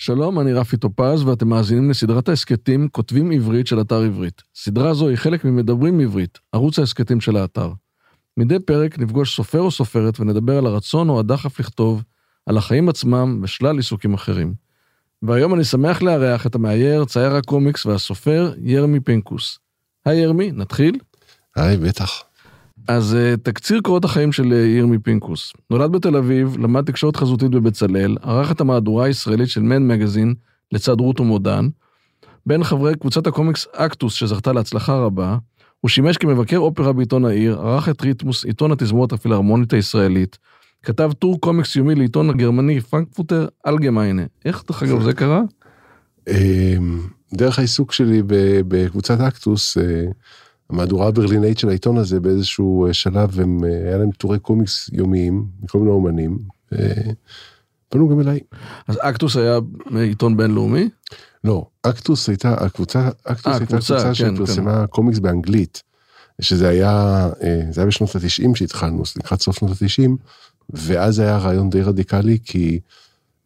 [0.00, 4.42] שלום, אני רפי טופז, ואתם מאזינים לסדרת ההסכתים כותבים עברית של אתר עברית.
[4.54, 7.72] סדרה זו היא חלק ממדברים עברית, ערוץ ההסכתים של האתר.
[8.36, 12.02] מדי פרק נפגוש סופר או סופרת ונדבר על הרצון או הדחף לכתוב,
[12.46, 14.54] על החיים עצמם ושלל עיסוקים אחרים.
[15.22, 19.58] והיום אני שמח לארח את המאייר, צייר הקומיקס והסופר ירמי פינקוס.
[20.04, 20.98] היי ירמי, נתחיל?
[21.56, 22.22] היי, בטח.
[22.88, 25.52] אז אה, תקציר קורות החיים של אה, ירמי פינקוס.
[25.70, 30.34] נולד בתל אביב, למד תקשורת חזותית בבצלאל, ערך את המהדורה הישראלית של MAD מגזין
[30.72, 31.68] לצד רות ומודן.
[32.46, 35.38] בין חברי קבוצת הקומיקס אקטוס שזכתה להצלחה רבה,
[35.80, 40.38] הוא שימש כמבקר אופרה בעיתון העיר, ערך את ריתמוס, עיתון התזמורת הפילהרמונית הישראלית,
[40.82, 44.22] כתב טור קומיקס יומי לעיתון הגרמני פרנקפורטר אלגמיינה.
[44.44, 45.42] איך דרך אגב זה קרה?
[46.28, 47.00] אמ,
[47.34, 48.22] דרך העיסוק שלי
[48.68, 50.04] בקבוצת אקטוס, אה,
[50.70, 55.46] המהדורה הברלינאית של העיתון הזה באיזשהו אה, שלב, הם, אה, היה להם טורי קומיקס יומיים
[55.62, 56.38] מכל מיני אומנים,
[57.88, 58.40] פנו גם אליי.
[58.88, 59.58] אז אקטוס היה
[59.96, 60.88] עיתון בינלאומי?
[61.44, 64.86] לא, אקטוס הייתה, הקבוצה, אקטוס אה, הייתה קבוצה כן, שפרסמה כן.
[64.86, 65.82] קומיקס באנגלית,
[66.40, 67.28] שזה היה,
[67.70, 70.16] זה היה בשנות התשעים שהתחלנו, לקראת סוף שנות התשעים,
[70.70, 72.80] ואז היה רעיון די רדיקלי, כי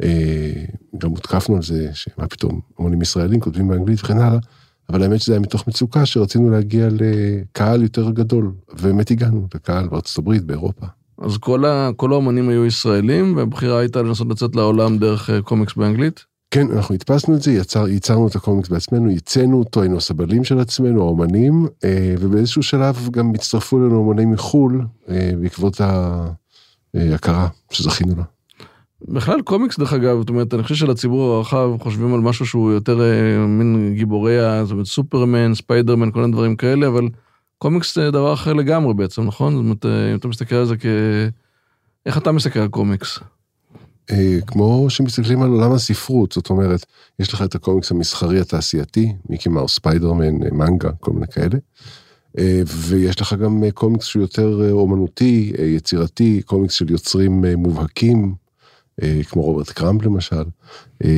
[0.03, 0.65] אה,
[0.99, 4.39] גם הותקפנו על זה, שמה פתאום, אומנים ישראלים כותבים באנגלית וכן הלאה,
[4.89, 10.19] אבל האמת שזה היה מתוך מצוקה שרצינו להגיע לקהל יותר גדול, ובאמת הגענו לקהל בארצות
[10.19, 10.87] הברית, באירופה.
[11.19, 15.75] אז כל, ה, כל האמנים היו ישראלים, והבחירה הייתה לנסות לצאת לעולם דרך אה, קומיקס
[15.77, 16.25] באנגלית?
[16.51, 20.59] כן, אנחנו הדפסנו את זה, יצר, ייצרנו את הקומיקס בעצמנו, ייצאנו אותו, היינו הסבלים של
[20.59, 24.87] עצמנו, האומנים, אה, ובאיזשהו שלב גם הצטרפו לנו אומנים מחו"ל,
[25.41, 25.81] בעקבות
[26.95, 28.34] ההכרה שזכינו לה.
[29.09, 33.01] בכלל קומיקס דרך אגב, זאת אומרת, אני חושב שלציבור הרחב חושבים על משהו שהוא יותר
[33.01, 37.09] אה, מין גיבורי, זאת אומרת, סופרמן, ספיידרמן, כל מיני דברים כאלה, אבל
[37.59, 39.53] קומיקס זה דבר אחר לגמרי בעצם, נכון?
[39.53, 40.87] זאת אומרת, אה, אם אתה מסתכל על זה כ...
[42.07, 43.19] איך אתה מסתכל על קומיקס?
[44.11, 46.87] אה, כמו שמסתכלים על עולם הספרות, זאת אומרת,
[47.19, 51.59] יש לך את הקומיקס המסחרי התעשייתי, מיקי מאוס, ספיידרמן, מנגה, כל מיני כאלה.
[52.67, 58.44] ויש לך גם קומיקס שהוא יותר אומנותי, יצירתי, קומיקס של יוצרים מובהקים, אה,
[59.29, 60.45] כמו רוברט קראמפ למשל,
[61.05, 61.11] אה,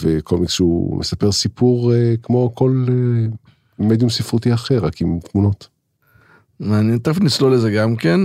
[0.00, 2.86] וקומיקס שהוא מספר סיפור אה, כמו כל
[3.78, 5.68] מדיום ספרותי אחר, רק עם תמונות.
[6.60, 8.20] מעניין, תכף נצלול לזה גם כן.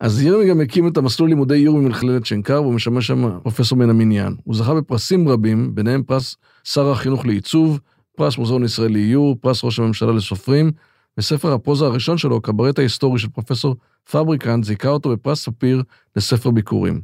[0.00, 3.90] אז ירמי גם הקים את המסלול לימודי איור במכללת שנקר, והוא משמש שם פרופסור מן
[3.90, 4.36] המניין.
[4.44, 7.80] הוא זכה בפרסים רבים, ביניהם פרס שר החינוך לעיצוב,
[8.16, 10.72] פרס מוזיאון ישראל לאיור, פרס ראש הממשלה לסופרים,
[11.18, 13.76] וספר הפרוזה הראשון שלו, הקברט ההיסטורי של פרופסור
[14.10, 15.82] פבריקנט, זיכה אותו בפרס ספיר
[16.16, 17.00] לספר ביכורים.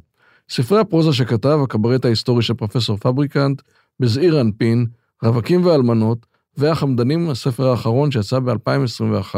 [0.49, 3.63] ספרי הפרוזה שכתב, הקברט ההיסטורי של פרופסור פבריקנט,
[4.01, 4.87] בזעיר אנפין,
[5.23, 9.35] רווקים ואלמנות, והחמדנים, הספר האחרון שיצא ב-2021.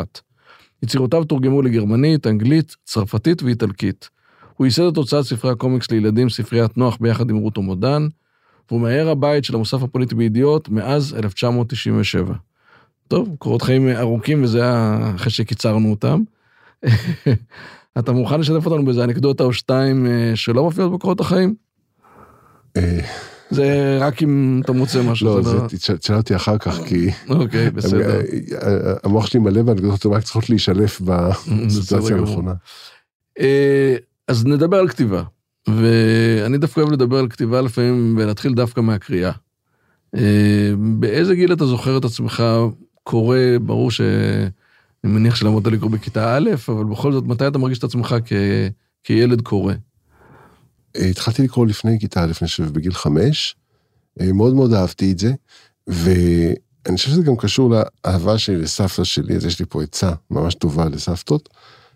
[0.83, 4.09] יצירותיו תורגמו לגרמנית, אנגלית, צרפתית ואיטלקית.
[4.57, 8.09] הוא ייסד את הוצאת ספרי הקומיקס לילדים, ספריית נוח ביחד עם רות ומודן,
[8.69, 12.35] והוא מאייר הבית של המוסף הפוליטי בידיעות מאז 1997.
[13.09, 16.23] טוב, קורות חיים ארוכים וזה היה אחרי שקיצרנו אותם.
[17.99, 21.55] אתה מוכן לשתף אותנו באיזה אנקדוטה או שתיים אה, שלא מופיעות בקורות החיים?
[22.77, 23.01] אה.
[23.51, 25.27] זה רק אם אתה מוצא משהו.
[25.27, 25.59] לא, זה
[25.99, 27.11] תשאל אותי אחר כך, כי...
[27.29, 28.21] אוקיי, בסדר.
[28.63, 31.01] אה, המוח שלי מלא באנקדוטות רק צריכות להישלף
[31.67, 32.53] בסיטואציה הנכונה.
[34.29, 35.23] אז נדבר על כתיבה,
[35.69, 39.33] ואני דווקא אוהב לדבר על כתיבה לפעמים ולהתחיל דווקא מהקריאה.
[40.79, 42.45] באיזה גיל אתה זוכר את עצמך
[43.03, 44.01] קורא, ברור ש...
[45.07, 48.33] אני מניח שלמדת לקרוא בכיתה א', אבל בכל זאת, מתי אתה מרגיש את עצמך כ...
[49.05, 49.75] כילד קורא?
[50.97, 53.57] התחלתי לקרוא לפני כיתה א', אני חושב בגיל חמש,
[54.21, 55.33] אה, מאוד מאוד אהבתי את זה,
[55.87, 60.55] ואני חושב שזה גם קשור לאהבה שלי לסבתא שלי, אז יש לי פה עצה ממש
[60.55, 61.49] טובה לסבתות,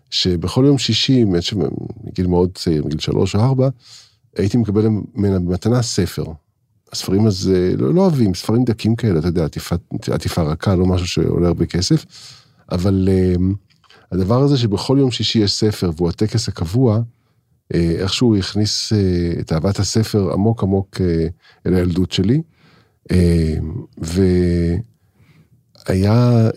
[0.09, 1.23] שבכל יום שישי,
[2.03, 3.69] מגיל מאוד צעיר, מגיל שלוש או ארבע,
[4.37, 6.25] הייתי מקבל ממנה במתנה ספר.
[6.91, 9.75] הספרים הזה לא, לא אוהבים, ספרים דקים כאלה, אתה יודע, עטיפה,
[10.11, 12.05] עטיפה רכה, לא משהו שעולה הרבה כסף.
[12.71, 13.53] אבל אמ,
[14.11, 17.01] הדבר הזה שבכל יום שישי יש ספר והוא הטקס הקבוע,
[17.73, 21.27] אה, איכשהו הכניס אה, את אהבת הספר עמוק עמוק אה,
[21.65, 22.41] אל הילדות שלי.
[25.87, 26.49] והיה,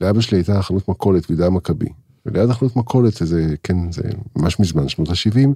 [0.00, 1.88] לאבא שלי הייתה חנות מכולת בידי המכבי.
[2.26, 4.02] וליד החנות מכולת, איזה, כן, זה
[4.36, 5.48] ממש מזמן, שנות ה-70,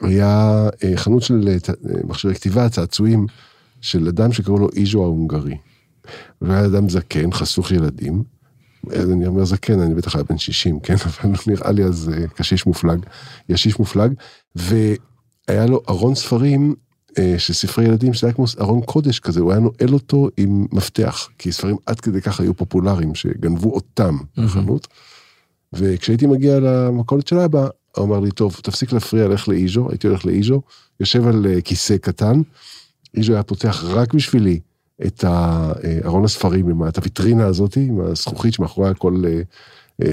[0.00, 1.48] היה חנות של
[2.04, 3.26] מכשירי כתיבה, צעצועים,
[3.80, 5.56] של אדם שקראו לו איז'ו ההונגרי.
[6.38, 8.22] הוא היה אדם זקן, חסוך ילדים,
[8.92, 10.94] אני אומר זקן, אני בטח היה בן 60, כן?
[11.06, 12.98] אבל נראה לי אז אה, קשיש מופלג,
[13.48, 14.12] ישיש מופלג,
[14.56, 16.74] והיה לו ארון ספרים
[17.18, 20.66] אה, של ספרי ילדים, שזה היה כמו ארון קודש כזה, הוא היה נועל אותו עם
[20.72, 24.88] מפתח, כי ספרים עד כדי כך היו פופולריים, שגנבו אותם בחנות.
[25.72, 30.26] וכשהייתי מגיע למכולת של אבא, הוא אמר לי, טוב, תפסיק להפריע, לך לאיז'ו, הייתי הולך
[30.26, 30.62] לאיז'ו,
[31.00, 32.40] יושב על אה, כיסא קטן,
[33.14, 34.60] איז'ו היה פותח רק בשבילי
[35.06, 35.24] את
[36.04, 39.22] ארון הספרים, עם את הוויטרינה הזאת, עם הזכוכית שמאחורי הכל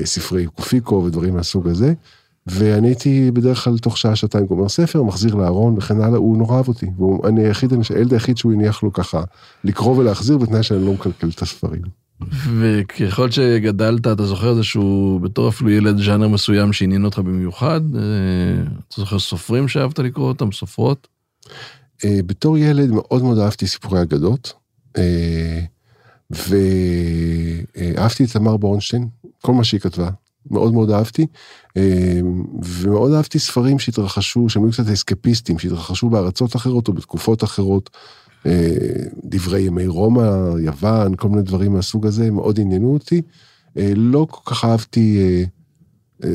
[0.04, 1.94] ספרי קופיקו ודברים מהסוג הזה.
[2.48, 6.58] ואני הייתי בדרך כלל תוך שעה, שעתיים גומר ספר, מחזיר לארון וכן הלאה, הוא נורא
[6.58, 6.86] אהב אותי.
[7.24, 9.24] ואני היחיד, הילד היחיד שהוא הניח לו ככה
[9.64, 11.82] לקרוא ולהחזיר, בתנאי שאני לא מקלקל את הספרים.
[12.60, 17.82] וככל שגדלת, אתה זוכר איזשהו, בתור אפילו ילד ז'אנר מסוים שעניין אותך במיוחד?
[17.96, 18.02] אה,
[18.88, 21.08] אתה זוכר סופרים שאהבת לקרוא אותם, סופרות?
[22.06, 24.61] אה, בתור ילד מאוד מאוד אהבתי סיפורי אגדות, אה,
[26.30, 29.08] ואהבתי את תמר בורנשטיין,
[29.42, 30.10] כל מה שהיא כתבה,
[30.52, 31.28] מאוד מאוד אהבתי,
[32.64, 37.90] ומאוד אהבתי ספרים שהתרחשו, שהם היו קצת אסקפיסטים, שהתרחשו בארצות אחרות או בתקופות אחרות.
[39.26, 43.22] דברי ימי רומא, יוון, כל מיני דברים מהסוג הזה, מאוד עניינו אותי.
[43.76, 45.20] לא כל כך אהבתי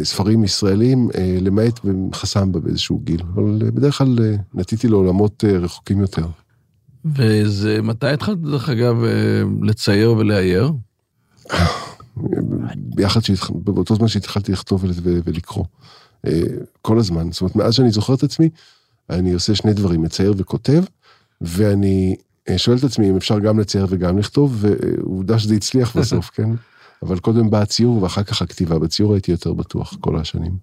[0.02, 1.08] ספרים ישראלים,
[1.40, 1.80] למעט
[2.10, 4.18] בחסמבה באיזשהו גיל, אבל בדרך כלל
[4.54, 6.26] נטיתי לעולמות רחוקים יותר.
[7.14, 8.96] וזה, מתי התחלת, דרך אגב,
[9.62, 10.72] לצייר ולאייר?
[12.76, 13.20] ביחד,
[13.50, 14.84] באותו זמן שהתחלתי לכתוב
[15.24, 15.64] ולקרוא.
[16.82, 18.48] כל הזמן, זאת אומרת, מאז שאני זוכר את עצמי,
[19.10, 20.84] אני עושה שני דברים, מצייר וכותב,
[21.40, 22.16] ואני
[22.56, 26.50] שואל את עצמי אם אפשר גם לצייר וגם לכתוב, ועובדה שזה הצליח בסוף, כן?
[27.02, 30.56] אבל קודם בא הציור ואחר כך הכתיבה, בציור הייתי יותר בטוח כל השנים.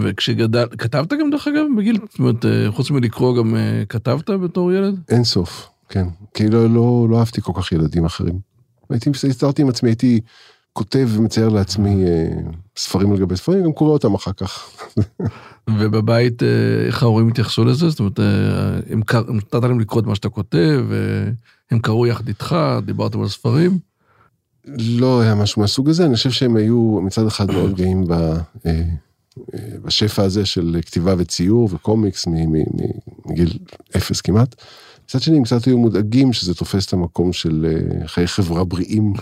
[0.00, 3.56] וכשגדל, כתבת גם דרך אגב בגיל, זאת אומרת, חוץ מלקרוא גם
[3.88, 5.00] כתבת בתור ילד?
[5.08, 6.06] אין סוף, כן.
[6.34, 8.38] כי לא, לא, לא אהבתי כל כך ילדים אחרים.
[8.90, 10.20] הייתי, הסתרתי עם עצמי, הייתי
[10.72, 12.04] כותב ומצייר לעצמי
[12.76, 14.70] ספרים על גבי ספרים, גם קורא אותם אחר כך.
[15.78, 16.42] ובבית,
[16.86, 17.88] איך ההורים התייחסו לזה?
[17.88, 18.20] זאת אומרת,
[18.90, 20.84] הם נתת להם לקרוא את מה שאתה כותב,
[21.70, 23.78] הם קראו יחד איתך, דיברתם על ספרים?
[24.78, 28.04] לא היה משהו מהסוג הזה, אני חושב שהם היו מצד אחד מאוד גאים
[29.82, 32.26] בשפע הזה של כתיבה וציור וקומיקס
[33.26, 33.58] מגיל
[33.96, 34.54] אפס כמעט.
[35.04, 39.12] מצד שני, הם קצת היו מודאגים שזה תופס את המקום של חיי חברה בריאים.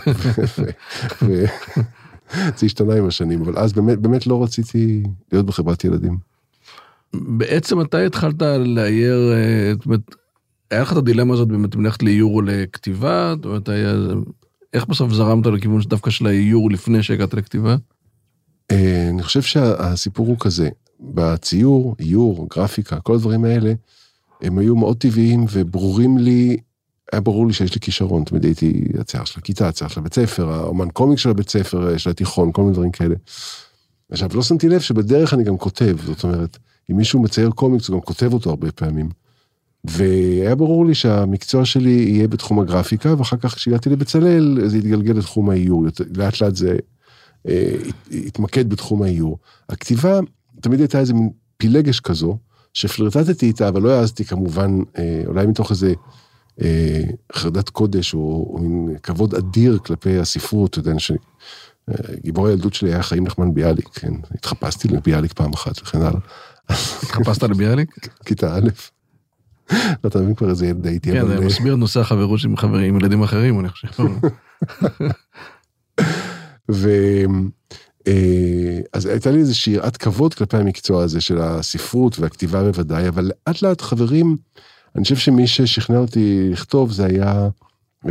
[2.57, 6.17] זה השתנה עם השנים, אבל אז באמת, באמת לא רציתי להיות בחברת ילדים.
[7.13, 9.31] בעצם מתי התחלת לאייר,
[9.73, 10.01] זאת אומרת,
[10.71, 13.33] היה לך את הדילמה הזאת באמת אם ללכת לאיור או לכתיבה?
[13.35, 13.93] זאת אומרת, היה,
[14.73, 17.75] איך בסוף זרמת לכיוון דווקא של האיור לפני שהגעת לכתיבה?
[19.09, 20.69] אני חושב שהסיפור הוא כזה,
[20.99, 23.73] בציור, איור, גרפיקה, כל הדברים האלה,
[24.41, 26.57] הם היו מאוד טבעיים וברורים לי,
[27.11, 30.49] היה ברור לי שיש לי כישרון, תמיד הייתי הצייר של הכיתה, הצייר של הבית ספר,
[30.49, 33.15] האומן קומיק של הבית ספר, של התיכון, כל מיני דברים כאלה.
[34.11, 36.57] עכשיו, לא שמתי לב שבדרך אני גם כותב, זאת אומרת,
[36.91, 39.09] אם מישהו מצייר קומיקס, הוא גם כותב אותו הרבה פעמים.
[39.83, 45.49] והיה ברור לי שהמקצוע שלי יהיה בתחום הגרפיקה, ואחר כך כשהגעתי לבצלאל, זה התגלגל לתחום
[45.49, 45.85] האיור,
[46.15, 46.75] לאט לאט זה אה,
[48.11, 49.37] התמקד בתחום האיור.
[49.69, 50.19] הכתיבה,
[50.61, 52.37] תמיד הייתה איזה מין פילגש כזו,
[52.73, 55.93] שפלרטטתי איתה, אבל לא העזתי כמובן, אה, אולי מתוך איזה
[56.61, 57.03] אה,
[57.33, 58.19] חרדת קודש, או,
[58.53, 60.93] או מין כבוד אדיר כלפי הספרות, אתה יודע,
[62.23, 66.19] גיבור הילדות שלי היה חיים נחמן ביאליק, כן, התחפשתי לביאליק פעם אחת וכן הלאה.
[66.69, 68.07] התחפשת לביאליק?
[68.25, 68.69] כיתה א'.
[69.71, 72.99] לא, אתה מבין כבר איזה ילד הייתי, כן, זה מסביר נושא החברות עם חברים, עם
[72.99, 73.87] ילדים אחרים, אני חושב.
[76.73, 76.89] ו...
[78.93, 83.61] אז הייתה לי איזושהי יראת כבוד כלפי המקצוע הזה של הספרות והכתיבה בוודאי, אבל לאט
[83.61, 84.37] לאט חברים,
[84.95, 87.49] אני חושב שמי ששכנע אותי לכתוב זה היה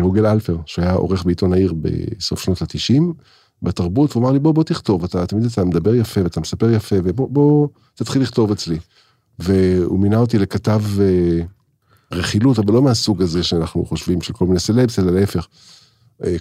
[0.01, 3.15] רוגל אלפר, שהיה עורך בעיתון העיר בסוף שנות התשעים,
[3.63, 6.97] בתרבות, והוא אמר לי בוא בוא תכתוב, אתה תמיד אתה מדבר יפה ואתה מספר יפה,
[7.05, 8.79] ובוא בוא תתחיל לכתוב אצלי.
[9.39, 10.83] והוא מינה אותי לכתב
[12.13, 15.47] רכילות, אבל לא מהסוג הזה שאנחנו חושבים של כל מיני סלבס, אלא להפך.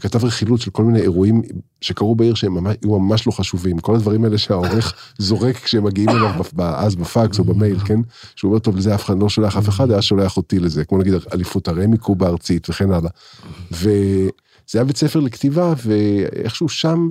[0.02, 1.42] כתב רכילות של כל מיני אירועים
[1.82, 3.80] שקרו בעיר שהם ממש, היו ממש לא חשובים.
[3.80, 8.00] כל הדברים האלה שהעורך זורק כשהם מגיעים אליו אז בפקס או במייל, כן?
[8.36, 10.98] שהוא אומר, טוב, לזה אף אחד לא שולח אף אחד, היה שולח אותי לזה, כמו
[10.98, 13.10] נגיד אליפות הרמי קובה ארצית וכן הלאה.
[13.72, 14.30] וזה
[14.74, 17.10] היה בית ספר לכתיבה, ואיכשהו שם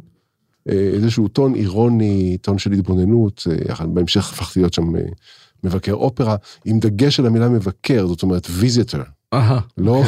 [0.69, 3.47] איזשהו טון אירוני, טון של התבוננות,
[3.89, 4.85] בהמשך הפכתי להיות שם
[5.65, 9.03] מבקר אופרה, עם דגש על המילה מבקר, זאת אומרת ויזיטר.
[9.79, 10.03] לא,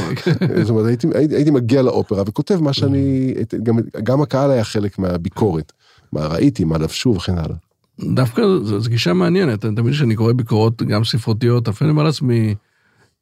[0.63, 5.73] זאת אומרת, הייתי, הייתי מגיע לאופרה וכותב מה שאני, גם, גם הקהל היה חלק מהביקורת,
[6.13, 7.57] מה ראיתי, מה לבשו וכן הלאה.
[8.15, 12.55] דווקא זו גישה מעניינת, תמיד כשאני קורא ביקורות, גם ספרותיות, אפילו אני אומר לעצמי,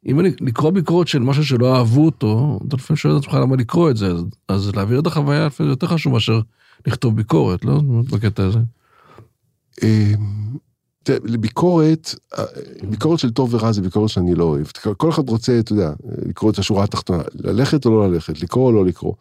[0.05, 3.55] אם אני, לקרוא ביקורת של משהו שלא אהבו אותו, אתה לפעמים שואל את עצמך למה
[3.55, 6.41] לקרוא את זה, אז, אז להעביר את החוויה לפעמים יותר חשוב מאשר
[6.87, 7.81] לכתוב ביקורת, לא?
[8.11, 8.59] בקטע הזה.
[11.23, 12.15] לביקורת,
[12.89, 14.65] ביקורת של טוב ורע זה ביקורת שאני לא אוהב.
[14.97, 15.93] כל אחד רוצה, אתה יודע,
[16.25, 19.13] לקרוא את השורה התחתונה, ללכת או לא ללכת, לקרוא או לא לקרוא.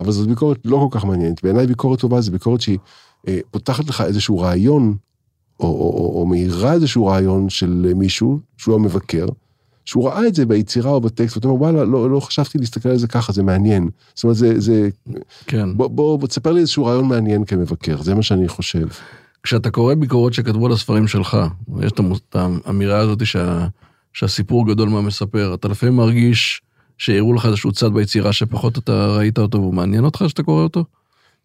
[0.00, 1.42] אבל זאת ביקורת לא כל כך מעניינת.
[1.42, 2.78] בעיניי ביקורת טובה זה ביקורת שהיא
[3.28, 4.96] אה, פותחת לך איזשהו רעיון,
[5.60, 9.26] או, או, או, או מאירה איזשהו רעיון של מישהו, שהוא המבקר,
[9.84, 12.98] שהוא ראה את זה ביצירה או בטקסט, ואתה אומר, וואלה, לא, לא חשבתי להסתכל על
[12.98, 13.88] זה ככה, זה מעניין.
[14.14, 14.88] זאת אומרת, זה, זה...
[15.46, 15.76] כן.
[15.76, 18.86] בוא, בוא, בוא תספר לי איזשהו רעיון מעניין כמבקר, זה מה שאני חושב.
[19.42, 21.36] כשאתה קורא ביקורות שכתבו על הספרים שלך,
[21.82, 23.66] יש את האמירה הזאת שה,
[24.12, 26.62] שהסיפור גדול מהמספר, אתה לפעמים מרגיש
[26.98, 30.84] שהראו לך איזשהו צד ביצירה שפחות אתה ראית אותו והוא מעניין אותך שאתה קורא אותו?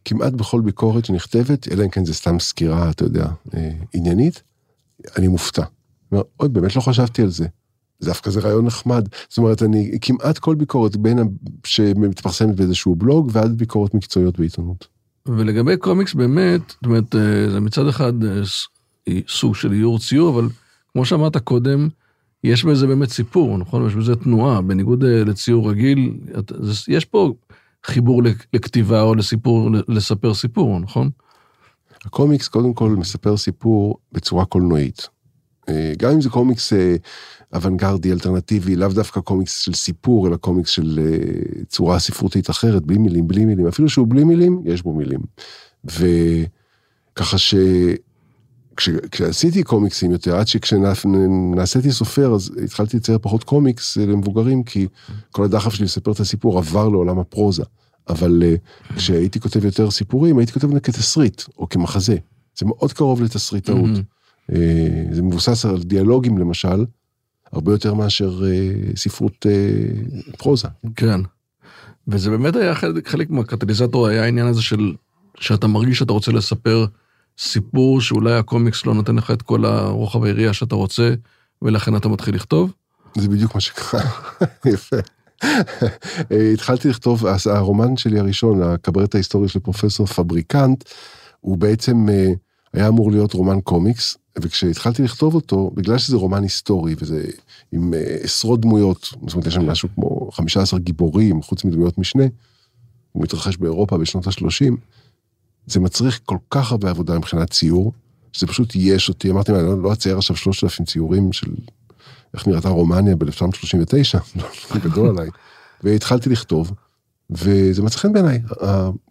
[0.05, 4.43] כמעט בכל ביקורת שנכתבת, אלא אם כן זה סתם סקירה, אתה יודע, אה, עניינית,
[5.17, 5.63] אני מופתע.
[6.11, 7.45] אומר, אוי, באמת לא חשבתי על זה.
[7.99, 9.07] זה דווקא זה רעיון נחמד.
[9.29, 11.19] זאת אומרת, אני כמעט כל ביקורת, בין
[11.63, 14.87] שמתפרסמת באיזשהו בלוג ועד ביקורות מקצועיות בעיתונות.
[15.27, 18.41] ולגבי קומיקס באמת, זאת אומרת, אה, זה מצד אחד אה,
[19.27, 20.49] סוג של איור ציור, אבל
[20.93, 21.89] כמו שאמרת קודם,
[22.43, 23.87] יש בזה באמת סיפור, נכון?
[23.87, 26.13] יש בזה תנועה, בניגוד אה, לציור רגיל,
[26.87, 27.33] יש פה
[27.85, 31.09] חיבור לכ- לכתיבה או לסיפור, לספר סיפור, נכון?
[32.05, 35.07] הקומיקס קודם כל מספר סיפור בצורה קולנועית.
[35.69, 36.95] אה, גם אם זה קומיקס אה,
[37.53, 42.97] אוונגרדי, אלטרנטיבי, לאו דווקא קומיקס של סיפור, אלא קומיקס של אה, צורה ספרותית אחרת, בלי
[42.97, 45.19] מילים, בלי מילים, אפילו שהוא בלי מילים, יש בו מילים.
[45.85, 47.55] וככה ש...
[48.77, 54.87] כש, כשעשיתי קומיקסים יותר, עד שכשנעשיתי סופר, אז התחלתי לצייר פחות קומיקס למבוגרים, כי
[55.31, 57.63] כל הדחף שלי לספר את הסיפור עבר לעולם הפרוזה.
[58.09, 58.43] אבל
[58.95, 62.17] כשהייתי כותב יותר סיפורים, הייתי כותב כתסריט, או כמחזה.
[62.57, 63.77] זה מאוד קרוב לתסריטאות.
[63.77, 64.01] מהמם.
[64.51, 66.85] אה, זה מבוסס על דיאלוגים למשל,
[67.51, 70.67] הרבה יותר מאשר אה, ספרות אה, פרוזה.
[70.95, 71.21] כן.
[72.07, 74.93] וזה באמת היה חלק, חלק מהקטליזטור, היה העניין הזה של,
[75.39, 76.85] שאתה מרגיש שאתה רוצה לספר
[77.37, 81.13] סיפור שאולי הקומיקס לא נותן לך את כל הרוחב היריעה שאתה רוצה,
[81.61, 82.71] ולכן אתה מתחיל לכתוב.
[83.17, 84.01] זה בדיוק מה שקרה,
[84.73, 84.97] יפה.
[86.53, 90.83] התחלתי לכתוב, הרומן שלי הראשון, הקברט ההיסטורי של פרופסור פבריקנט,
[91.39, 92.05] הוא בעצם
[92.73, 97.25] היה אמור להיות רומן קומיקס, וכשהתחלתי לכתוב אותו, בגלל שזה רומן היסטורי, וזה
[97.71, 102.23] עם אה, עשרות דמויות, זאת אומרת, יש שם משהו כמו 15 גיבורים, חוץ מדמויות משנה,
[103.11, 104.73] הוא מתרחש באירופה בשנות ה-30,
[105.65, 107.93] זה מצריך כל כך הרבה עבודה מבחינת ציור,
[108.33, 111.51] שזה פשוט יש אותי, אמרתי, "מה, אני לא, לא אצייר עכשיו 3,000 ציורים של
[112.33, 114.19] איך נראתה רומניה ב-1939,
[114.73, 115.29] זה גדול עליי.
[115.83, 116.71] והתחלתי לכתוב,
[117.29, 118.41] וזה מצא חן בעיניי,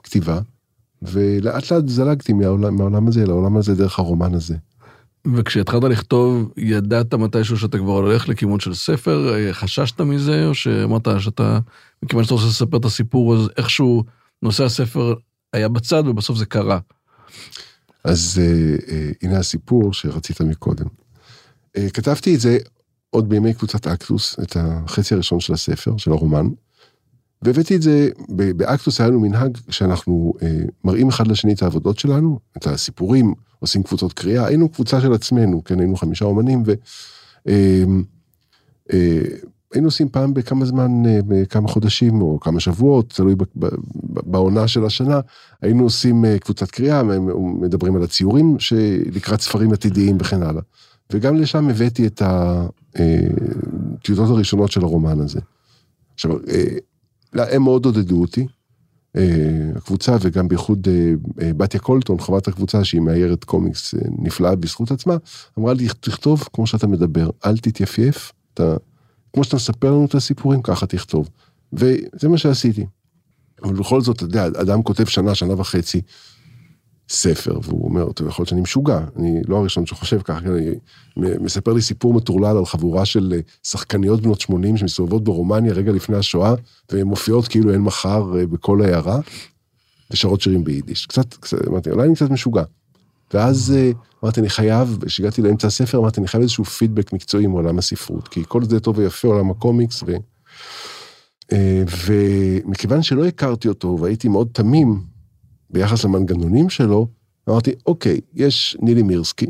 [0.00, 0.41] הכתיבה,
[1.02, 4.57] ולאט לאט זלגתי מהעולם, מהעולם הזה לעולם הזה דרך הרומן הזה.
[5.35, 11.09] וכשהתחלת לכתוב, ידעת מתישהו שאתה כבר הולך לכיוון של ספר, אה, חששת מזה, או שאמרת
[11.19, 11.59] שאתה,
[12.02, 14.05] מכיוון שאתה רוצה לספר את הסיפור, אז איכשהו
[14.43, 15.14] נושא הספר
[15.52, 16.79] היה בצד ובסוף זה קרה.
[18.05, 20.87] אז אה, אה, הנה הסיפור שרצית מקודם.
[21.76, 22.59] אה, כתבתי את זה
[23.11, 26.47] עוד בימי קבוצת אקטוס, את החצי הראשון של הספר, של הרומן,
[27.43, 32.38] והבאתי את זה, באקטוס היה לנו מנהג שאנחנו אה, מראים אחד לשני את העבודות שלנו,
[32.57, 36.73] את הסיפורים, עושים קבוצות קריאה, היינו קבוצה של עצמנו, כן, היינו חמישה אומנים, ו...
[37.49, 37.85] אה,
[38.92, 39.23] אה,
[39.85, 43.35] עושים פעם בכמה זמן, אה, בכמה חודשים או כמה שבועות, תלוי
[44.04, 45.21] בעונה של השנה,
[45.62, 47.02] היינו עושים אה, קבוצת קריאה,
[47.61, 50.62] מדברים על הציורים שלקראת ספרים עתידיים וכן הלאה.
[51.12, 55.40] וגם לשם הבאתי את הטיוטות הראשונות של הרומן הזה.
[56.14, 56.37] עכשיו,
[57.35, 58.47] הם מאוד עודדו אותי,
[59.76, 64.90] הקבוצה, וגם בייחוד אה, אה, בתיה קולטון, חברת הקבוצה, שהיא מאיירת קומיקס אה, נפלאה בזכות
[64.90, 65.16] עצמה,
[65.59, 68.76] אמרה לי, תכתוב כמו שאתה מדבר, אל תתייפייף, אתה,
[69.33, 71.28] כמו שאתה מספר לנו את הסיפורים, ככה תכתוב.
[71.73, 72.87] וזה מה שעשיתי.
[73.64, 76.00] אבל בכל זאת, אתה יודע, אדם כותב שנה, שנה וחצי
[77.12, 80.71] ספר, והוא אומר, טוב, יכול להיות שאני משוגע, אני לא הראשון שחושב ככה, כן, אני
[81.16, 86.16] מספר לי סיפור מטורלל על חבורה של אה, שחקניות בנות 80 שמסתובבות ברומניה רגע לפני
[86.16, 86.54] השואה,
[86.92, 89.19] והן מופיעות כאילו אין מחר אה, בכל העיירה,
[90.11, 91.07] ושרות שירים ביידיש.
[91.07, 92.62] קצת, קצת, אמרתי, אולי אני קצת משוגע.
[93.35, 93.90] ואז אה,
[94.25, 98.42] אמרתי, אני חייב, כשהגעתי לאמצע הספר, אמרתי, אני חייב איזשהו פידבק מקצועי מעולם הספרות, כי
[98.49, 100.12] כל זה טוב ויפה, עולם הקומיקס, ו...
[102.07, 105.12] ומכיוון שלא הכרתי אותו, והייתי מאוד תמים
[105.73, 107.07] ביחס למנגנונים שלו,
[107.49, 109.47] אמרתי, אוקיי, יש נילי מירסקי,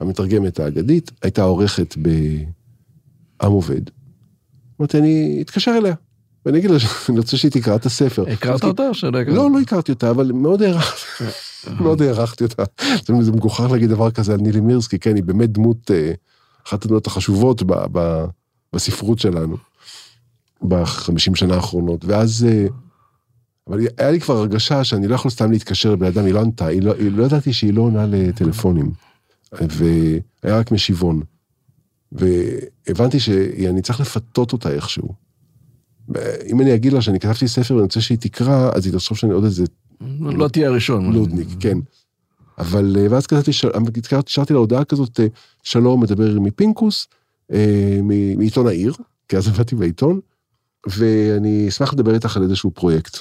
[0.00, 3.80] המתרגמת האגדית, הייתה עורכת בעם עובד.
[4.80, 5.94] אמרתי, אני אתקשר אליה,
[6.46, 8.24] ואני אגיד לה שאני רוצה שהיא תקרא את הספר.
[8.32, 9.34] הכרת אותה או שלא הכרת?
[9.34, 11.24] לא, לא הכרתי אותה, אבל מאוד הערכתי,
[11.82, 12.62] מאוד הערכתי אותה.
[13.20, 16.12] זה מגוחך להגיד דבר כזה על נילי מירסקי, כן, היא באמת דמות, אה,
[16.66, 17.62] אחת הדמות החשובות
[18.72, 19.56] בספרות שלנו,
[20.62, 22.04] בחמישים שנה האחרונות.
[22.04, 22.66] ואז, אה,
[23.70, 26.66] אבל היה לי כבר הרגשה שאני לא יכול סתם להתקשר לבן אדם, היא לא ענתה,
[26.66, 28.92] היא לא, היא לא ידעתי שהיא לא עונה לטלפונים.
[29.52, 31.20] והיה רק משיבון.
[32.12, 35.14] והבנתי שאני צריך לפתות אותה איכשהו.
[36.46, 39.32] אם אני אגיד לה שאני כתבתי ספר ואני רוצה שהיא תקרא, אז היא תחשוב שאני
[39.32, 39.64] עוד איזה
[40.20, 41.12] לא תהיה הראשון.
[41.12, 41.78] נודניק, כן.
[42.58, 43.50] אבל אה, ואז כתבתי,
[43.96, 45.26] התקשרתי לה הודעה כזאת, אה,
[45.62, 47.08] שלום, מדבר מפינקוס,
[47.52, 48.00] אה,
[48.36, 48.92] מעיתון העיר,
[49.28, 50.20] כי אז עבדתי בעיתון,
[50.86, 53.18] ואני אשמח לדבר איתך על איזשהו פרויקט.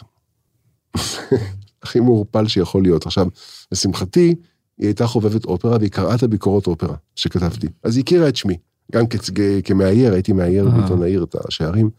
[1.84, 3.06] הכי מעורפל שיכול להיות.
[3.06, 3.28] עכשיו,
[3.72, 4.36] לשמחתי,
[4.78, 7.68] היא הייתה חובבת אופרה והיא קראה את הביקורות אופרה שכתבתי.
[7.84, 8.58] אז היא הכירה את שמי,
[8.92, 10.72] גם כצג- כמאייר, הייתי מאייר אה.
[10.72, 11.90] בעיתון העיר את השערים.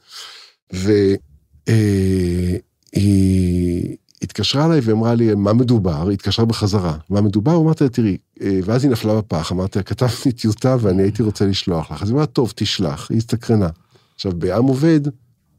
[2.92, 6.02] והיא התקשרה אליי ואמרה לי, מה מדובר?
[6.08, 7.56] היא התקשרה בחזרה, מה מדובר?
[7.56, 11.46] אמרתי לה, תראי, אה, ואז היא נפלה בפח, אמרתי לה, כתבתי טיוטה ואני הייתי רוצה
[11.46, 12.02] לשלוח לך.
[12.02, 13.68] אז היא אמרה, טוב, תשלח, היא הסתקרנה.
[14.14, 15.00] עכשיו, בעם עובד,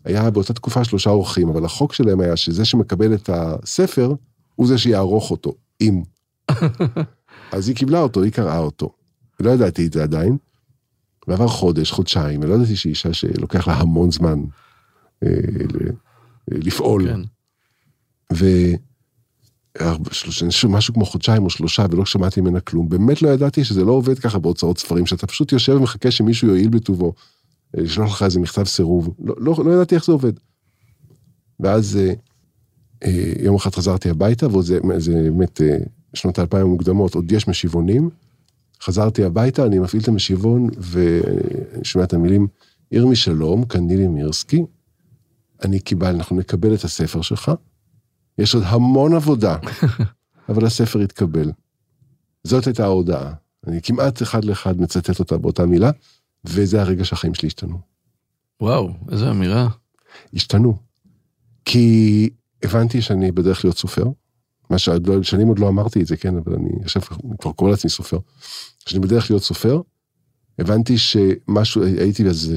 [0.05, 4.13] היה באותה תקופה שלושה אורחים, אבל החוק שלהם היה שזה שמקבל את הספר,
[4.55, 6.03] הוא זה שיערוך אותו, אם.
[7.51, 8.93] אז היא קיבלה אותו, היא קראה אותו.
[9.39, 10.38] לא ידעתי את זה עדיין.
[11.27, 14.39] ועבר חודש, חודשיים, ולא ידעתי שהיא אישה שלוקח לה המון זמן
[15.24, 15.29] אה,
[15.74, 15.91] ל-
[16.48, 17.08] לפעול.
[17.08, 17.22] כן.
[18.34, 18.46] ו...
[20.70, 22.89] משהו כמו חודשיים או שלושה ולא שמעתי ממנה כלום.
[22.89, 26.70] באמת לא ידעתי שזה לא עובד ככה בהוצאות ספרים, שאתה פשוט יושב ומחכה שמישהו יועיל
[26.70, 27.13] בטובו, אה,
[27.74, 29.10] לשלוח לך איזה מכתב סירוב.
[29.20, 30.34] לא, לא, לא ידעתי איך זה עובד.
[31.60, 32.13] ואז אה,
[33.04, 35.78] אה, יום אחד חזרתי הביתה, וזה זה באמת אה,
[36.13, 38.10] שנות האלפיים המוקדמות, עוד יש משיבונים.
[38.82, 42.48] חזרתי הביתה, אני מפעיל את המשיבון, ואני שומע את המילים,
[42.90, 44.66] עיר משלום, כאן נילי מירסקי,
[45.63, 47.51] אני קיבל, אנחנו נקבל את הספר שלך,
[48.38, 49.58] יש עוד המון עבודה,
[50.50, 51.51] אבל הספר יתקבל.
[52.44, 53.34] זאת הייתה ההודעה.
[53.68, 55.92] אני כמעט אחד לאחד מצטט אותה באותה מילה,
[56.45, 57.79] וזה הרגע שהחיים שלי השתנו.
[58.62, 59.67] וואו, איזה אמירה.
[60.33, 60.77] השתנו.
[61.65, 62.29] כי
[62.63, 64.05] הבנתי שאני בדרך להיות סופר,
[64.69, 65.13] מה שעוד לא,
[65.48, 67.01] עוד לא אמרתי את זה, כן, אבל אני עכשיו
[67.39, 68.19] כבר קורא לעצמי סופר.
[68.86, 69.81] שאני בדרך להיות סופר,
[70.60, 72.53] הבנתי שמשהו, הייתי אז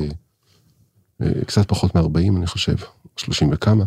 [1.20, 2.76] אה, קצת פחות מ-40, אני חושב,
[3.16, 3.84] 30 וכמה,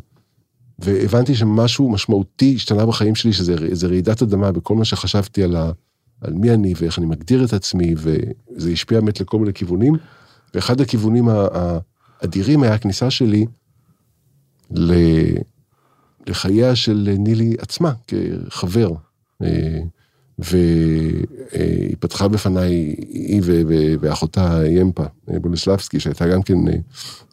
[0.80, 5.72] והבנתי שמשהו משמעותי השתנה בחיים שלי, שזה רעידת אדמה בכל מה שחשבתי על, ה,
[6.22, 9.94] על מי אני ואיך אני מגדיר את עצמי, וזה השפיע באמת לכל מיני כיוונים,
[10.54, 13.46] ואחד הכיוונים האדירים היה הכניסה שלי
[16.28, 18.92] לחייה של נילי עצמה כחבר.
[19.44, 19.80] אה,
[20.40, 22.74] והיא פתחה בפניי,
[23.10, 23.42] היא
[24.00, 26.74] ואחותה ימפה בולסלבסקי, שהייתה גם כן אה,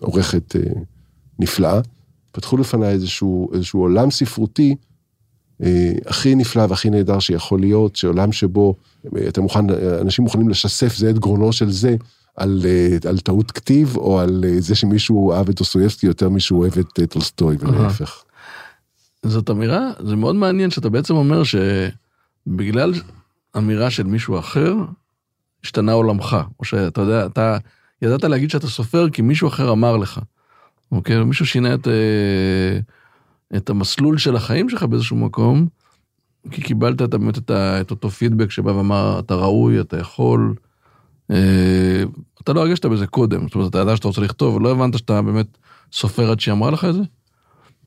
[0.00, 0.80] עורכת אה,
[1.38, 1.80] נפלאה,
[2.32, 4.76] פתחו לפניי איזשהו, איזשהו עולם ספרותי
[6.06, 8.74] הכי נפלא והכי נהדר שיכול להיות, שעולם שבו
[9.16, 11.96] אה, אתה מוכן, אנשים מוכנים לשסף זה את גרונו של זה
[12.36, 16.60] על, אה, על טעות כתיב, או על אה, זה שמישהו אהב את דוסטויבסקי יותר משהוא
[16.60, 18.22] אוהב את אה, טולסטוי, ולהפך.
[19.22, 22.94] זאת אמירה, זה מאוד מעניין שאתה בעצם אומר שבגלל
[23.56, 24.74] אמירה של מישהו אחר,
[25.64, 26.36] השתנה עולמך.
[26.60, 27.56] או שאתה יודע, אתה
[28.02, 30.20] ידעת להגיד שאתה סופר כי מישהו אחר אמר לך.
[30.92, 31.24] אוקיי?
[31.24, 32.78] מישהו שינה את, אה,
[33.56, 35.66] את המסלול של החיים שלך באיזשהו מקום,
[36.50, 40.54] כי קיבלת את, באמת את, את אותו פידבק שבא ואמר, אתה ראוי, אתה יכול.
[41.30, 42.02] אה,
[42.42, 45.22] אתה לא הרגשת בזה קודם, זאת אומרת, אתה ידעת שאתה רוצה לכתוב, ולא הבנת שאתה
[45.22, 45.46] באמת
[45.92, 47.02] סופר עד שהיא אמרה לך את זה?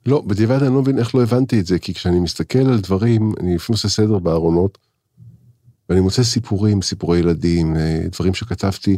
[0.06, 3.32] לא, בדיעבד אני לא מבין איך לא הבנתי את זה, כי כשאני מסתכל על דברים,
[3.40, 4.78] אני לפעמים עושה סדר בארונות,
[5.90, 8.98] ואני מוצא סיפורים, סיפורי ילדים, אה, דברים שכתבתי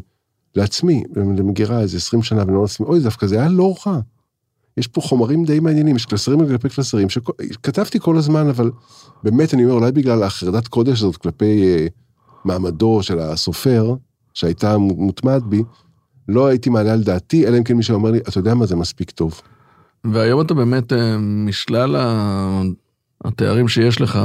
[0.56, 4.00] לעצמי, למגירה איזה 20 שנה, ואני אומר לעצמי, אוי, דווקא זה היה לא רע.
[4.80, 8.72] יש פה חומרים די מעניינים, יש קלסרים גבי קלסרים, שכתבתי כל הזמן, אבל
[9.24, 11.88] באמת, אני אומר, אולי בגלל החרדת קודש הזאת כלפי אה,
[12.46, 13.94] מעמדו של הסופר,
[14.34, 15.64] שהייתה מוטמעת בי,
[16.28, 18.76] לא הייתי מעלה על דעתי, אלא אם כן מישהו אומר לי, אתה יודע מה, זה
[18.76, 19.42] מספיק טוב.
[20.04, 21.96] והיום אתה באמת, אה, משלל
[23.24, 24.20] התארים שיש לך,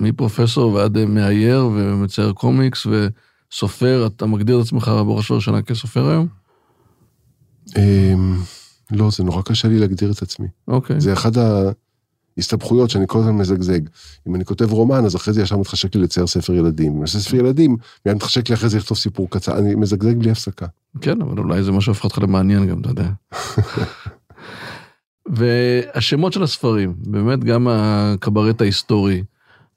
[0.00, 6.26] מפרופסור ועד אה, מאייר ומצייר קומיקס וסופר, אתה מגדיר את עצמך בראש ובראשונה כסופר היום?
[8.92, 10.46] לא, זה נורא קשה לי להגדיר את עצמי.
[10.68, 11.00] אוקיי.
[11.00, 11.32] זה אחד
[12.36, 13.80] ההסתבכויות שאני כל הזמן מזגזג.
[14.28, 16.86] אם אני כותב רומן, אז אחרי זה ישר מתחשק לי לצייר ספר ילדים.
[16.86, 17.76] אם אני עושה ספר ילדים,
[18.06, 19.58] מיד מתחשק לי אחרי זה לכתוב סיפור קצר.
[19.58, 20.66] אני מזגזג בלי הפסקה.
[21.00, 23.10] כן, אבל אולי זה מה שהופך אותך למעניין גם, אתה יודע.
[25.36, 29.22] והשמות של הספרים, באמת גם הקברט ההיסטורי,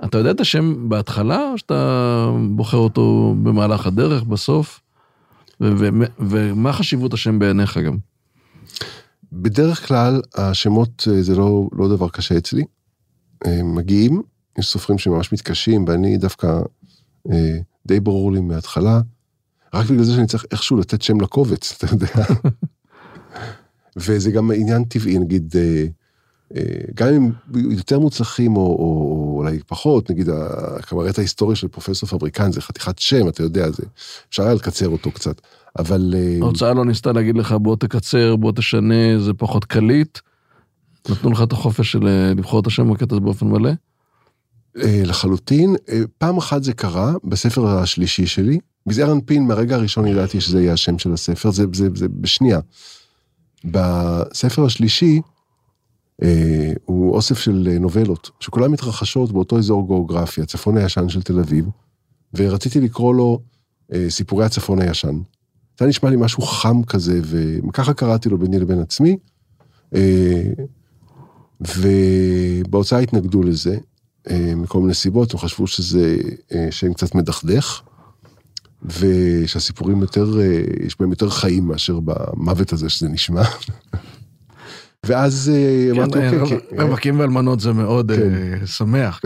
[0.05, 4.79] אתה יודע את השם בהתחלה, או שאתה בוחר אותו במהלך הדרך, בסוף?
[6.19, 7.97] ומה חשיבות השם בעיניך גם?
[9.33, 12.63] בדרך כלל, השמות אה, זה לא, לא דבר קשה אצלי.
[13.45, 14.21] הם מגיעים,
[14.57, 16.61] יש סופרים שממש מתקשים, ואני דווקא,
[17.31, 19.01] אה, די ברור לי מההתחלה,
[19.73, 22.25] רק בגלל זה שאני צריך איכשהו לתת שם לקובץ, אתה יודע.
[23.97, 25.85] וזה גם עניין טבעי, נגיד, אה, אה,
[26.93, 27.31] גם אם
[27.71, 32.99] יותר מוצלחים או, או, או אולי פחות, נגיד הקברט ההיסטורי של פרופסור פבריקן זה חתיכת
[32.99, 33.83] שם, אתה יודע, זה,
[34.29, 35.41] אפשר היה לקצר אותו קצת,
[35.79, 36.13] אבל...
[36.17, 40.19] אה, ההוצאה לא ניסתה להגיד לך בוא תקצר, בוא תשנה, זה פחות קליט.
[41.09, 43.71] נתנו לך את החופש של אה, לבחור את השם בקטע הזה באופן מלא?
[44.77, 45.75] אה, לחלוטין.
[46.17, 50.99] פעם אחת זה קרה בספר השלישי שלי, מזער אנפין, מהרגע הראשון ידעתי שזה יהיה השם
[50.99, 52.59] של הספר, זה, זה, זה בשנייה.
[53.65, 55.21] בספר השלישי,
[56.85, 61.65] הוא אוסף של נובלות, שכולן מתרחשות באותו אזור גיאוגרפי, הצפון הישן של תל אביב,
[62.33, 63.39] ורציתי לקרוא לו
[63.93, 65.19] אה, סיפורי הצפון הישן.
[65.79, 69.17] זה נשמע לי משהו חם כזה, וככה קראתי לו ביני לבין עצמי.
[69.95, 70.43] אה,
[71.61, 73.77] ובהוצאה התנגדו לזה,
[74.29, 76.17] אה, מכל מיני סיבות, הם חשבו שזה
[76.53, 77.81] אה, שם קצת מדכדך,
[78.85, 83.43] ושהסיפורים יותר, אה, יש בהם יותר חיים מאשר במוות הזה שזה נשמע.
[85.05, 86.81] ואז כן, אמרתי, אוקיי, כן.
[86.81, 88.65] רווקים ואלמנות זה מאוד כן.
[88.65, 89.21] שמח.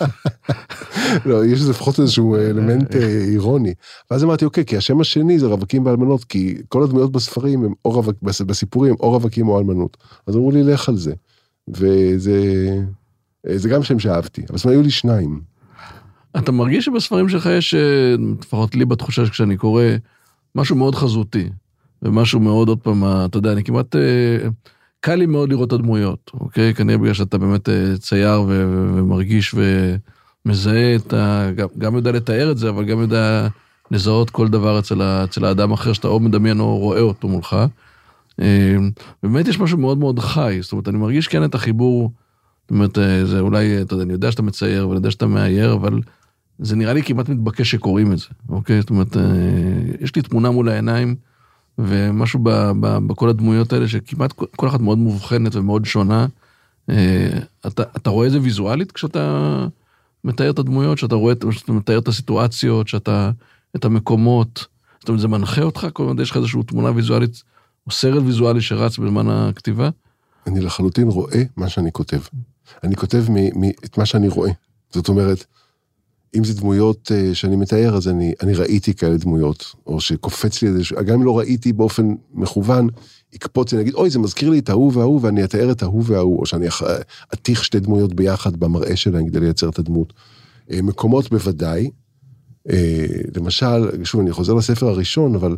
[1.26, 2.94] לא, יש לזה לפחות איזשהו אלמנט
[3.32, 3.74] אירוני.
[4.10, 7.90] ואז אמרתי, אוקיי, כי השם השני זה רווקים ואלמנות, כי כל הדמויות בספרים הם או
[7.90, 9.96] רווק, בסיפורים, או רווקים או אלמנות.
[10.26, 11.12] אז אמרו לי, לך על זה.
[11.68, 12.40] וזה
[13.54, 15.40] זה גם שם שאהבתי, אבל זאת אומרת, היו לי שניים.
[16.38, 19.84] אתה מרגיש שבספרים שלך יש, אה, לפחות לי בתחושה שכשאני קורא,
[20.54, 21.48] משהו מאוד חזותי,
[22.02, 24.48] ומשהו מאוד, עוד פעם, אתה יודע, אני כמעט, אה,
[25.00, 26.74] קל לי מאוד לראות את הדמויות, אוקיי?
[26.74, 29.54] כנראה בגלל שאתה באמת אה, צייר ומרגיש
[30.44, 31.50] ומזהה את ה...
[31.78, 33.48] גם, יודע לתאר את זה, אבל גם יודע
[33.90, 37.56] לזהות כל דבר אצל, ה, אצל האדם אחר שאתה או מדמיין או רואה אותו מולך.
[39.22, 42.12] באמת יש משהו מאוד מאוד חי, זאת אומרת, אני מרגיש כן את החיבור.
[42.70, 45.72] זאת אומרת, אה, זה אולי, אתה יודע, אני יודע שאתה מצייר ואני יודע שאתה מאייר,
[45.72, 46.00] אבל
[46.58, 48.80] זה נראה לי כמעט מתבקש שקוראים את זה, אוקיי?
[48.80, 49.22] זאת אומרת, אה,
[50.00, 51.16] יש לי תמונה מול העיניים,
[51.84, 56.26] ומשהו ב, ב, בכל הדמויות האלה, שכמעט כל אחת מאוד מובחנת ומאוד שונה.
[56.90, 59.66] אה, אתה, אתה רואה את זה ויזואלית כשאתה
[60.24, 63.30] מתאר את הדמויות, שאתה רואה, שאתה מתאר את הסיטואציות, שאתה,
[63.76, 64.66] את המקומות,
[65.00, 67.42] זאת אומרת, זה מנחה אותך, כל הזמן יש לך איזושהי תמונה ויזואלית,
[67.86, 69.90] או סרט ויזואלי שרץ בזמן הכתיבה?
[70.46, 72.20] אני לחלוטין רואה מה שאני כותב.
[72.84, 74.50] אני כותב מ, מ, את מה שאני רואה.
[74.90, 75.44] זאת אומרת,
[76.36, 80.68] אם זה דמויות uh, שאני מתאר, אז אני, אני ראיתי כאלה דמויות, או שקופץ לי
[80.68, 82.88] איזה, גם אם לא ראיתי באופן מכוון,
[83.32, 86.38] יקפוץ אני אגיד, אוי, זה מזכיר לי את ההוא וההוא, ואני אתאר את ההוא וההוא,
[86.38, 86.66] או שאני
[87.34, 90.12] אתיך שתי דמויות ביחד במראה שלהם כדי לייצר את הדמות.
[90.70, 91.90] Uh, מקומות בוודאי.
[92.68, 92.72] Uh,
[93.36, 95.56] למשל, שוב, אני חוזר לספר הראשון, אבל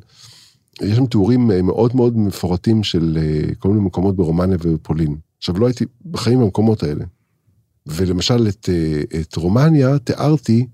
[0.82, 3.18] יש שם תיאורים מאוד מאוד מפורטים של
[3.58, 5.16] כל מיני מקומות ברומניה ובפולין.
[5.38, 7.04] עכשיו, לא הייתי בחיים במקומות האלה.
[7.86, 10.66] ולמשל, את, אה, את רומניה תיארתי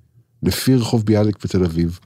[0.43, 1.99] לפי רחוב ביאליק בתל אביב,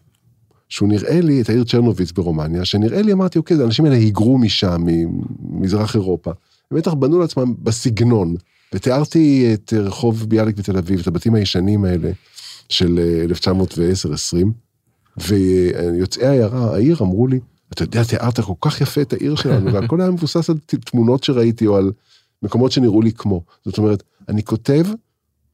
[0.68, 4.84] שהוא נראה לי, את העיר צ'רנוביץ ברומניה, שנראה לי, אמרתי, אוקיי, האנשים האלה היגרו משם,
[5.42, 6.30] ממזרח אירופה.
[6.70, 8.36] הם בטח בנו לעצמם בסגנון.
[8.72, 12.10] ותיארתי את רחוב ביאליק בתל אביב, את הבתים הישנים האלה
[12.68, 14.42] של 1910-20, אה,
[15.28, 17.40] ויוצאי העיירה, העיר אמרו לי,
[17.72, 21.66] אתה יודע, תיארת כל כך יפה את העיר שלנו, והכל היה מבוסס על תמונות שראיתי,
[21.66, 21.92] או על
[22.42, 23.42] מקומות שנראו לי כמו.
[23.64, 24.87] זאת אומרת, אני כותב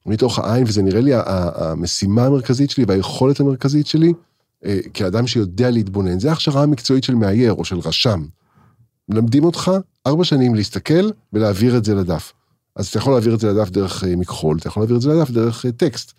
[0.07, 4.12] מתוך העין, וזה נראה לי המשימה המרכזית שלי והיכולת המרכזית שלי,
[4.64, 6.20] אה, כאדם שיודע להתבונן.
[6.20, 8.24] זה ההכשרה המקצועית של מאייר או של רשם.
[9.09, 9.70] מלמדים אותך
[10.07, 12.33] ארבע שנים להסתכל ולהעביר את זה לדף.
[12.77, 15.14] אז אתה יכול להעביר את זה לדף דרך אה, מכחול, אתה יכול להעביר את זה
[15.14, 16.12] לדף דרך אה, טקסט.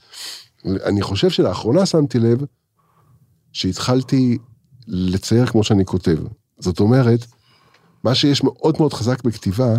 [0.66, 2.44] אני חושב שלאחרונה שמתי לב
[3.54, 4.38] שהתחלתי
[4.88, 6.18] לצייר כמו שאני כותב.
[6.60, 7.26] זאת אומרת,
[8.04, 9.76] מה שיש מאוד מאוד חזק בכתיבה,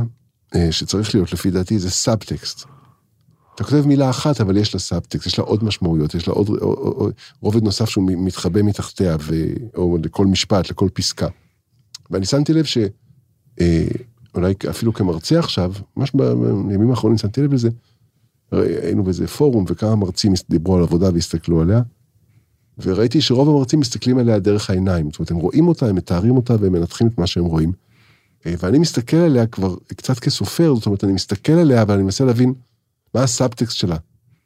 [0.70, 2.64] שצריך להיות לפי דעתי זה סאבטקסט.
[3.54, 6.48] אתה כותב מילה אחת, אבל יש לה סאבטקסט, יש לה עוד משמעויות, יש לה עוד
[7.40, 9.34] רובד נוסף שהוא מתחבא מתחתיה, ו,
[9.74, 11.28] או לכל משפט, לכל פסקה.
[12.10, 17.70] ואני שמתי לב שאולי אה, אפילו כמרצה עכשיו, ממש בימים האחרונים שמתי לב לזה,
[18.52, 21.82] היינו באיזה פורום וכמה מרצים דיברו על עבודה והסתכלו עליה,
[22.78, 26.56] וראיתי שרוב המרצים מסתכלים עליה דרך העיניים, זאת אומרת, הם רואים אותה, הם מתארים אותה
[26.60, 27.72] והם מנתחים את מה שהם רואים.
[28.46, 32.54] אה, ואני מסתכל עליה כבר קצת כסופר, זאת אומרת, אני מסתכל עליה ואני מנסה להבין
[33.14, 33.96] מה הסאבטקסט שלה.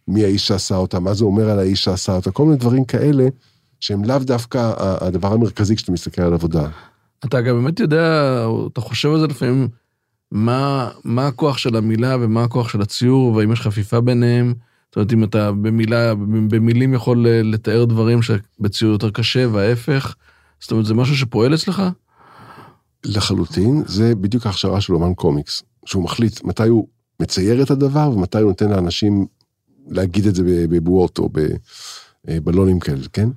[0.09, 3.29] מי האיש שעשה אותה, מה זה אומר על האיש שעשה אותה, כל מיני דברים כאלה,
[3.81, 6.69] שהם לאו דווקא הדבר המרכזי כשאתה מסתכל על עבודה.
[7.25, 9.69] אתה גם באמת יודע, אתה חושב על זה לפעמים,
[10.33, 14.55] מה, מה הכוח של המילה ומה הכוח של הציור, והאם יש חפיפה ביניהם.
[14.87, 16.15] זאת אומרת, אם אתה במילה,
[16.49, 20.15] במילים יכול לתאר דברים שבציור יותר קשה, וההפך,
[20.61, 21.83] זאת אומרת, זה משהו שפועל אצלך?
[23.05, 26.89] לחלוטין, זה בדיוק ההכשרה של אומן קומיקס, שהוא מחליט מתי הוא
[27.21, 29.27] מצייר את הדבר ומתי הוא נותן לאנשים
[29.89, 31.29] להגיד את זה בבועות או
[32.27, 33.29] בבלונים כאלה, כן?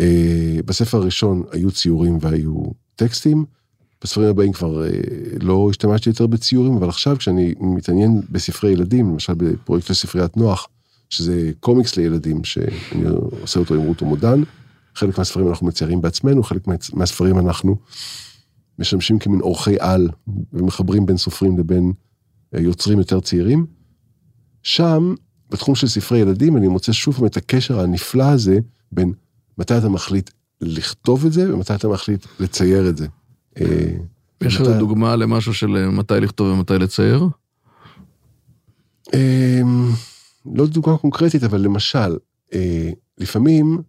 [0.00, 2.62] אה, בספר הראשון היו ציורים והיו
[2.96, 3.44] טקסטים,
[4.04, 4.90] בספרים הבאים כבר אה,
[5.40, 10.68] לא השתמשתי יותר בציורים, אבל עכשיו כשאני מתעניין בספרי ילדים, למשל בפרויקט לספריית נוח,
[11.10, 13.04] שזה קומיקס לילדים שאני
[13.42, 14.42] עושה אותו עם רוטו מודן,
[14.94, 17.76] חלק מהספרים אנחנו מציירים בעצמנו, חלק מהספרים אנחנו
[18.80, 20.08] משמשים כמין אורחי על
[20.52, 21.92] ומחברים בין סופרים לבין
[22.54, 23.66] אה, יוצרים יותר צעירים.
[24.62, 25.14] שם,
[25.50, 28.58] בתחום של ספרי ילדים, אני מוצא שוב את הקשר הנפלא הזה
[28.92, 29.12] בין
[29.58, 33.06] מתי אתה מחליט לכתוב את זה, ומתי אתה מחליט לצייר את זה.
[33.60, 33.96] אה,
[34.40, 37.28] יש לך מתי- דוגמה למשהו של אה, מתי לכתוב ומתי לצייר?
[39.14, 39.60] אה,
[40.54, 42.16] לא דוגמה קונקרטית, אבל למשל,
[43.18, 43.82] לפעמים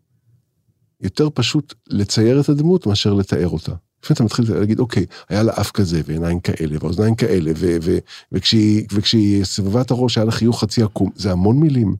[1.01, 3.73] יותר פשוט לצייר את הדמות מאשר לתאר אותה.
[4.03, 7.97] לפעמים אתה מתחיל להגיד, אוקיי, היה לה אף כזה, ועיניים כאלה, ואוזניים כאלה, ו- ו-
[8.31, 11.09] וכשהיא, וכשהיא סבבה את הראש, היה לה חיוך חצי עקום.
[11.15, 11.95] זה המון מילים.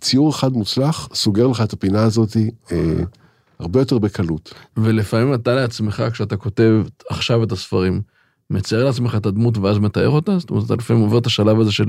[0.00, 2.36] ציור אחד מוצלח, סוגר לך את הפינה הזאת
[2.72, 3.04] אה,
[3.58, 4.54] הרבה יותר בקלות.
[4.76, 6.72] ולפעמים אתה לעצמך, כשאתה כותב
[7.08, 8.00] עכשיו את הספרים,
[8.50, 10.38] מצייר לעצמך את הדמות ואז מתאר אותה?
[10.38, 11.84] זאת אומרת, אתה לפעמים עובר את השלב הזה של,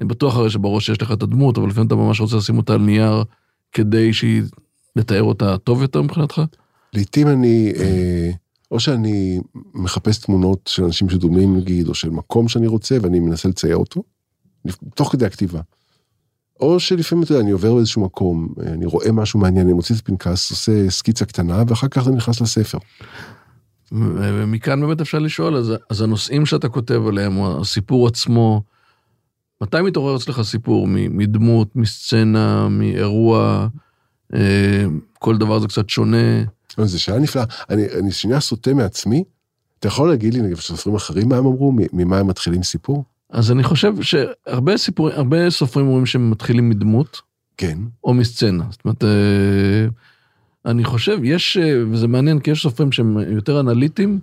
[0.00, 2.74] אני בטוח הרי שבראש יש לך את הדמות, אבל לפעמים אתה ממש רוצה לשים אותה
[2.74, 3.24] על נייר
[3.72, 4.42] כדי שהיא,
[4.96, 6.42] לתאר אותה טוב יותר מבחינתך?
[6.92, 8.30] לעתים אני, אה,
[8.70, 9.40] או שאני
[9.74, 14.02] מחפש תמונות של אנשים שדומים נגיד, או של מקום שאני רוצה, ואני מנסה לצייר אותו,
[14.94, 15.60] תוך כדי הכתיבה.
[16.60, 20.00] או שלפעמים, אתה יודע, אני עובר באיזשהו מקום, אני רואה משהו מעניין, אני מוציא את
[20.00, 22.78] הפנקס, עושה סקיצה קטנה, ואחר כך זה נכנס לספר.
[23.92, 28.62] ומכאן באמת אפשר לשאול, אז, אז הנושאים שאתה כותב עליהם, או הסיפור עצמו,
[29.60, 30.86] מתי מתעורר אצלך סיפור?
[30.88, 33.68] מדמות, מסצנה, מאירוע,
[34.34, 34.84] אה,
[35.18, 36.44] כל דבר זה קצת שונה.
[36.78, 37.44] אבל זו שאלה נפלאה.
[37.70, 39.24] אני, אני שנייה סוטה מעצמי,
[39.78, 43.04] אתה יכול להגיד לי, נגיד, סופרים אחרים, מה הם אמרו, ממה הם מתחילים סיפור?
[43.30, 47.20] אז אני חושב שהרבה סיפורים, הרבה סופרים אומרים שהם מתחילים מדמות
[47.56, 47.78] כן.
[48.04, 48.64] או מסצנה.
[48.70, 49.86] זאת אומרת, אה,
[50.66, 54.20] אני חושב, יש, אה, וזה מעניין, כי יש סופרים שהם יותר אנליטיים,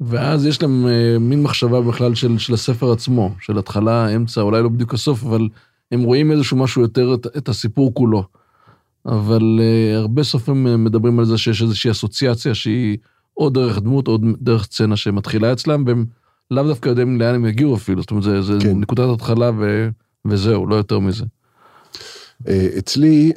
[0.00, 4.62] ואז יש להם אה, מין מחשבה בכלל של, של הספר עצמו, של התחלה, אמצע, אולי
[4.62, 5.48] לא בדיוק הסוף, אבל
[5.92, 8.24] הם רואים איזשהו משהו יותר, את, את הסיפור כולו.
[9.06, 12.98] אבל אה, הרבה סופרים אה, מדברים על זה שיש איזושהי אסוציאציה שהיא
[13.36, 16.06] או דרך דמות או דרך סצנה שמתחילה אצלם, והם
[16.50, 18.80] לאו דווקא יודעים לאן הם יגיעו אפילו, זאת אומרת, זה, זה כן.
[18.80, 19.88] נקודת התחלה ו,
[20.26, 21.24] וזהו, לא יותר מזה.
[22.48, 23.32] אה, אצלי,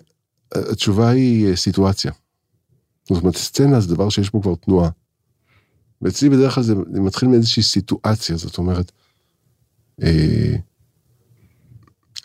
[0.55, 2.11] התשובה היא סיטואציה.
[3.09, 4.89] זאת אומרת, סצנה זה דבר שיש בו כבר תנועה.
[6.01, 8.91] ואצלי בדרך כלל זה מתחיל מאיזושהי סיטואציה, זאת אומרת,
[10.03, 10.55] אה,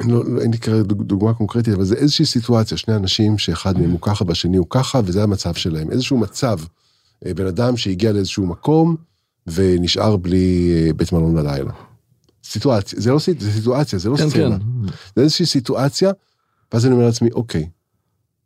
[0.09, 3.79] לא, לא- אין לי כרגע דוג- דוגמה קונקרטית, אבל זה איזושהי סיטואציה, שני אנשים שאחד
[3.81, 5.91] מהם הוא ככה והשני הוא ככה, וזה המצב שלהם.
[5.91, 6.59] איזשהו מצב,
[7.27, 8.97] אה, בן אדם שהגיע לאיזשהו מקום
[9.47, 11.73] ונשאר בלי אה, בית מלון ללילה.
[12.45, 14.59] סיטואציה, זה לא סיט- זה סיטואציה, זה לא כן, סצנה.
[14.59, 14.65] כן.
[15.17, 16.11] זה איזושהי סיטואציה,
[16.73, 17.69] ואז אני אומר לעצמי, אוקיי,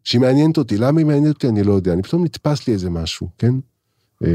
[0.05, 2.91] שהיא מעניינת אותי, למה היא מעניינת אותי אני לא יודע, אני פתאום נתפס לי איזה
[2.91, 3.55] משהו, כן?
[4.25, 4.31] אה,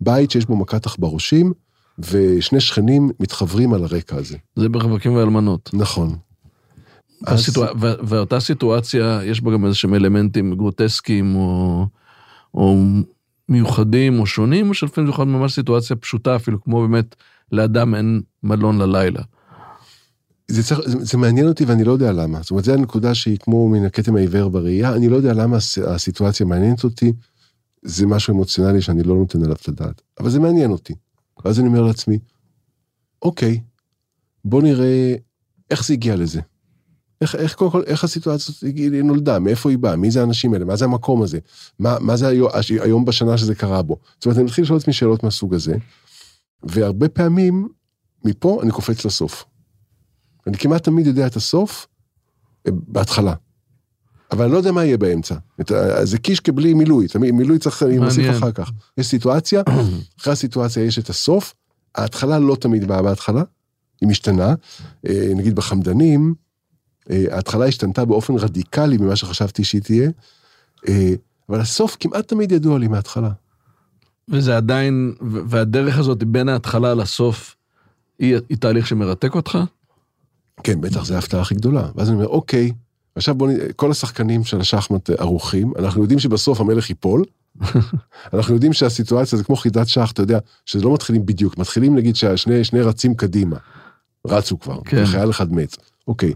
[0.00, 1.52] בית שיש בו מכת עכברושים,
[1.98, 4.36] ושני שכנים מתחברים על הרקע הזה.
[4.56, 5.70] זה ברווקים ואלמנות.
[5.72, 6.16] נכון.
[7.26, 11.86] אז- הסיטואציה, ו- ואותה סיטואציה, יש בה גם איזה שהם אלמנטים גרוטסקיים או,
[12.54, 12.76] או
[13.48, 17.16] מיוחדים או שונים, או שלפעמים זה יכול להיות ממש סיטואציה פשוטה, אפילו כמו באמת,
[17.52, 19.22] לאדם אין מלון ללילה.
[20.48, 22.42] זה, צריך, זה, זה מעניין אותי ואני לא יודע למה.
[22.42, 25.78] זאת אומרת, זו הנקודה שהיא כמו מן הכתם העיוור בראייה, אני לא יודע למה הס-
[25.78, 27.12] הסיטואציה מעניינת אותי,
[27.82, 30.94] זה משהו אמוציונלי שאני לא נותן עליו את הדעת, אבל זה מעניין אותי.
[31.44, 32.18] ואז אני אומר לעצמי,
[33.22, 33.60] אוקיי,
[34.44, 35.14] בוא נראה
[35.70, 36.40] איך זה הגיע לזה.
[37.20, 38.64] איך, איך, קודם כל, איך הסיטואציה הזאת
[39.04, 41.38] נולדה, מאיפה היא באה, מי זה האנשים האלה, מה זה המקום הזה,
[41.78, 42.50] מה, מה זה היום,
[42.82, 43.96] היום בשנה שזה קרה בו.
[44.14, 45.74] זאת אומרת, אני מתחיל לשאול עצמי שאלות מהסוג הזה,
[46.62, 47.68] והרבה פעמים,
[48.24, 49.44] מפה אני קופץ לסוף.
[50.46, 51.86] אני כמעט תמיד יודע את הסוף
[52.66, 53.34] אה, בהתחלה.
[54.32, 55.34] אבל אני לא יודע מה יהיה באמצע.
[55.60, 58.36] את ה- זה קישקע בלי מילוי, תמיד מילוי צריך אני מוסיף.
[58.36, 58.70] אחר כך.
[58.98, 59.62] יש סיטואציה,
[60.20, 61.54] אחרי הסיטואציה יש את הסוף,
[61.94, 63.42] ההתחלה לא תמיד באה בהתחלה,
[64.00, 64.54] היא משתנה.
[65.08, 66.49] אה, נגיד בחמדנים, אה,
[67.30, 70.10] ההתחלה השתנתה באופן רדיקלי ממה שחשבתי שהיא תהיה,
[70.88, 71.14] אה,
[71.48, 73.30] אבל הסוף כמעט תמיד ידוע לי מההתחלה.
[74.28, 75.14] וזה עדיין,
[75.48, 77.56] והדרך הזאת בין ההתחלה לסוף,
[78.18, 79.58] היא, היא תהליך שמרתק אותך?
[80.62, 81.88] כן, בטח, זו ההפתעה הכי גדולה.
[81.94, 82.72] ואז אני אומר, אוקיי,
[83.16, 83.52] עכשיו בוא נ...
[83.76, 87.24] כל השחקנים של השחמט ערוכים, אנחנו יודעים שבסוף המלך ייפול,
[88.34, 92.16] אנחנו יודעים שהסיטואציה זה כמו חידת שח, אתה יודע, שזה לא מתחילים בדיוק, מתחילים נגיד
[92.16, 93.56] שהשני שני רצים קדימה,
[94.26, 94.78] רצו כבר.
[94.84, 95.02] כן.
[95.02, 95.76] וחייל אחד מת.
[96.08, 96.34] אוקיי,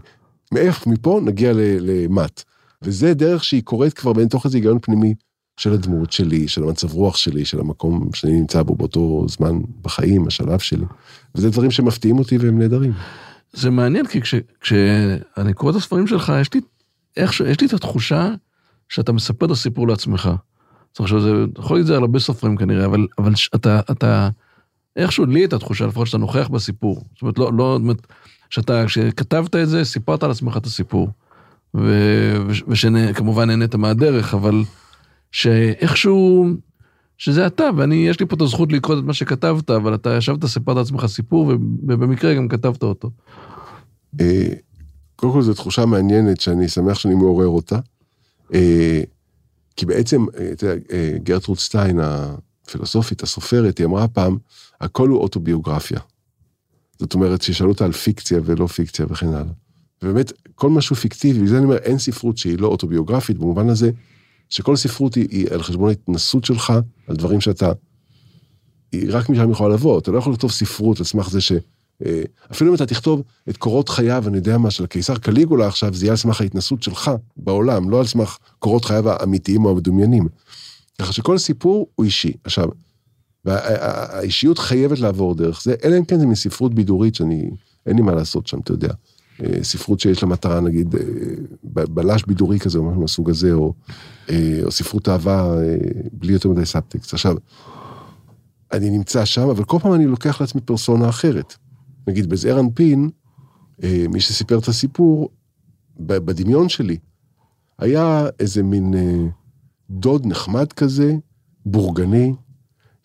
[0.55, 2.43] מאיפה, מפה נגיע למט.
[2.81, 5.13] וזה דרך שהיא קורית כבר בתוך איזה היגיון פנימי
[5.57, 10.27] של הדמות שלי, של המצב רוח שלי, של המקום שאני נמצא בו באותו זמן בחיים,
[10.27, 10.85] השלב שלי.
[11.35, 12.93] וזה דברים שמפתיעים אותי והם נהדרים.
[13.53, 16.61] זה מעניין, כי כש, כשאני קורא את הספרים שלך, יש לי,
[17.17, 18.33] איך, יש לי את התחושה
[18.89, 20.29] שאתה מספר את הסיפור לעצמך.
[20.93, 24.29] זאת אומרת, זה, יכול להגיד את זה על הרבה סופרים כנראה, אבל, אבל אתה, אתה,
[24.95, 27.03] איכשהו לי את התחושה, לפחות שאתה נוכח בסיפור.
[27.13, 28.07] זאת אומרת, לא, לא, זאת אומרת,
[28.55, 31.09] שאתה, כשכתבת את זה, סיפרת על עצמך את הסיפור.
[32.67, 34.63] ושכמובן נהנית מהדרך, אבל
[35.31, 36.47] שאיכשהו,
[37.17, 40.45] שזה אתה, ואני, יש לי פה את הזכות לקרוא את מה שכתבת, אבל אתה ישבת,
[40.45, 41.45] סיפרת לעצמך סיפור,
[41.87, 43.11] ובמקרה גם כתבת אותו.
[44.21, 44.53] אה,
[45.15, 47.79] קודם כל זו תחושה מעניינת שאני שמח שאני מעורר אותה.
[48.53, 49.01] אה,
[49.75, 50.81] כי בעצם, אתה יודע,
[51.23, 54.37] גרטרוד סטיין, הפילוסופית, הסופרת, היא אמרה פעם,
[54.81, 55.99] הכל הוא אוטוביוגרפיה.
[56.99, 59.53] זאת אומרת, שישאלו אותה על פיקציה ולא פיקציה וכן הלאה.
[60.03, 63.91] ובאמת, כל משהו פיקטיבי, בגלל זה אני אומר, אין ספרות שהיא לא אוטוביוגרפית, במובן הזה
[64.49, 66.73] שכל ספרות היא, היא על חשבון ההתנסות שלך,
[67.07, 67.71] על דברים שאתה,
[68.91, 71.51] היא רק משם יכולה לבוא, אתה לא יכול לכתוב ספרות על סמך זה ש...
[72.05, 75.93] אה, אפילו אם אתה תכתוב את קורות חייו, אני יודע מה, של הקיסר קליגולה עכשיו,
[75.93, 80.27] זה יהיה על סמך ההתנסות שלך בעולם, לא על סמך קורות חייו האמיתיים או המדומיינים.
[81.01, 82.33] ככה שכל סיפור הוא אישי.
[82.43, 82.69] עכשיו,
[83.45, 87.49] והאישיות חייבת לעבור דרך זה, אלא אם כן זה מספרות בידורית שאני,
[87.85, 88.93] אין לי מה לעשות שם, אתה יודע.
[89.43, 93.73] אה, ספרות שיש לה מטרה, נגיד, אה, בלש בידורי כזה, או משהו מהסוג הזה, או,
[94.63, 95.55] או ספרות אהבה
[96.13, 97.13] בלי יותר מדי סאבטקסט.
[97.13, 97.35] עכשיו,
[98.71, 101.55] אני נמצא שם, אבל כל פעם אני לוקח לעצמי פרסונה אחרת.
[102.07, 103.09] נגיד בזעיר אנפין,
[103.83, 105.29] אה, מי שסיפר את הסיפור,
[105.99, 106.97] בדמיון שלי,
[107.79, 109.27] היה איזה מין אה,
[109.89, 111.15] דוד נחמד כזה,
[111.65, 112.33] בורגני,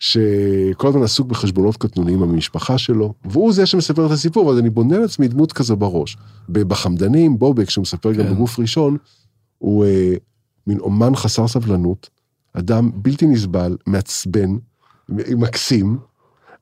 [0.01, 4.97] שכל הזמן עסוק בחשבונות קטנוניים במשפחה שלו, והוא זה שמספר את הסיפור, ואז אני בונה
[4.97, 6.17] לעצמי דמות כזו בראש.
[6.49, 8.19] בחמדנים, בובק, שהוא מספר כן.
[8.19, 8.97] גם בגוף ראשון,
[9.57, 10.13] הוא אה,
[10.67, 12.09] מין אומן חסר סבלנות,
[12.53, 14.57] אדם בלתי נסבל, מעצבן,
[15.09, 15.97] מקסים,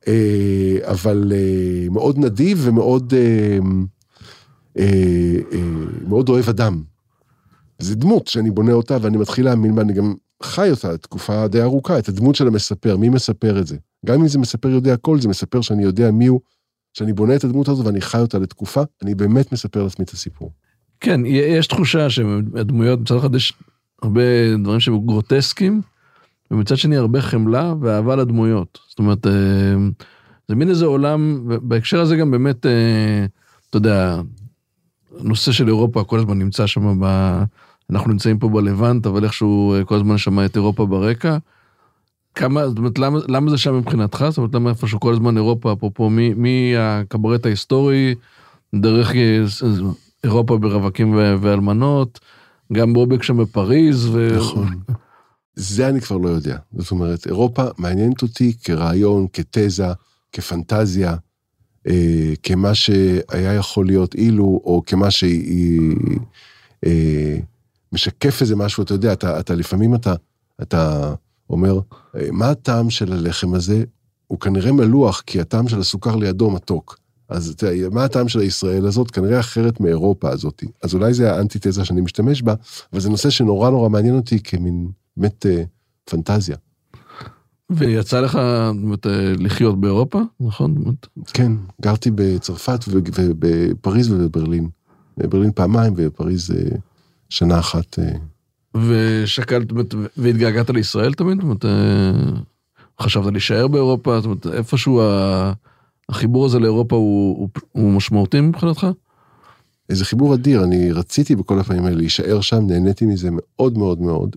[0.08, 3.14] אה, אבל אה, מאוד נדיב ומאוד
[4.78, 4.90] אה,
[6.08, 6.84] מאוד אוהב אדם.
[7.80, 11.62] זה דמות שאני בונה אותה ואני מתחיל להאמין בה, אני גם חי אותה תקופה די
[11.62, 13.78] ארוכה, את הדמות של המספר, מי מספר את זה?
[14.06, 16.40] גם אם זה מספר יודע הכל, זה מספר שאני יודע מי הוא,
[16.94, 20.52] שאני בונה את הדמות הזו ואני חי אותה לתקופה, אני באמת מספר לעצמי את הסיפור.
[21.00, 23.54] כן, יש תחושה שהדמויות, מצד אחד יש
[24.02, 24.22] הרבה
[24.64, 25.82] דברים שהם גרוטסקיים,
[26.52, 28.80] ומצד שני הרבה חמלה ואהבה לדמויות.
[28.90, 29.32] זאת אומרת, אה,
[30.48, 33.26] זה מין איזה עולם, בהקשר הזה גם באמת, אה,
[33.70, 34.22] אתה יודע,
[35.20, 37.44] הנושא של אירופה כל הזמן נמצא שם, ב...
[37.92, 41.38] אנחנו נמצאים פה בלבנט, אבל איכשהו אה, כל הזמן שמע את אירופה ברקע.
[42.36, 44.26] כמה, זאת אומרת, למה, למה זה שם מבחינתך?
[44.30, 48.16] זאת אומרת, למה איפשהו כל הזמן אירופה, אפרופו, מהקברט ההיסטורי,
[48.76, 49.12] דרך
[50.24, 52.20] אירופה ברווקים ואלמנות,
[52.74, 54.10] גם בובק שם בפריז.
[54.12, 54.38] ו...
[54.38, 54.68] נכון.
[55.56, 56.58] זה אני כבר לא יודע.
[56.78, 59.88] זאת אומרת, אירופה מעניינת אותי כרעיון, כתזה,
[60.34, 61.16] כפנטזיה,
[61.88, 65.96] אה, כמה שהיה יכול להיות אילו, או כמה שהיא
[66.86, 67.38] אה,
[67.92, 70.14] משקף איזה משהו, אתה יודע, אתה, אתה לפעמים אתה,
[70.62, 71.14] אתה
[71.50, 71.80] אומר,
[72.16, 73.84] אה, מה הטעם של הלחם הזה?
[74.28, 77.00] הוא כנראה מלוח, כי הטעם של הסוכר לידו מתוק.
[77.30, 79.12] אז אתה מה הטעם של הישראל הזאת?
[79.12, 80.64] כנראה אחרת מאירופה הזאת.
[80.84, 82.54] אז אולי זה האנטיתזה שאני משתמש בה,
[82.94, 85.64] אבל זה נושא שנורא נורא מעניין אותי כמין באמת אה,
[86.06, 86.58] פנטזיה.
[87.70, 88.36] ויצא לך
[88.82, 90.76] באמת, אה, לחיות באירופה, נכון?
[91.34, 94.70] כן, גרתי בצרפת ובפריז ובברלין.
[95.18, 96.78] בברלין פעמיים ובפריז אה,
[97.30, 98.00] שנה אחת.
[98.88, 99.68] ושקלת,
[100.18, 101.38] והתגעגעת לישראל תמיד?
[101.38, 101.66] זאת אומרת,
[103.02, 104.16] חשבת להישאר באירופה?
[104.22, 105.02] זאת אומרת, איפשהו
[106.10, 108.88] החיבור הזה לאירופה הוא, הוא, הוא משמעותי מבחינתך?
[109.90, 114.36] איזה חיבור אדיר, אני רציתי בכל הפעמים האלה להישאר שם, נהניתי מזה מאוד מאוד מאוד.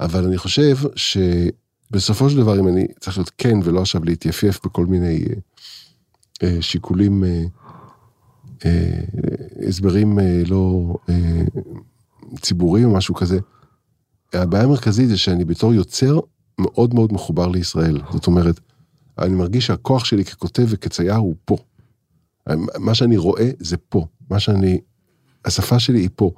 [0.00, 4.86] אבל אני חושב שבסופו של דבר, אם אני צריך להיות כן ולא עכשיו להתייפייף בכל
[4.86, 5.34] מיני אה,
[6.42, 7.44] אה, שיקולים, אה, אה,
[9.68, 11.42] הסברים אה, לא אה,
[12.40, 13.38] ציבוריים או משהו כזה,
[14.32, 16.20] הבעיה המרכזית זה שאני בתור יוצר
[16.58, 18.00] מאוד מאוד מחובר לישראל.
[18.12, 18.60] זאת אומרת,
[19.18, 21.56] אני מרגיש שהכוח שלי ככותב וכצייר הוא פה.
[22.78, 24.06] מה שאני רואה זה פה.
[24.30, 24.80] מה שאני,
[25.44, 26.30] השפה שלי היא פה.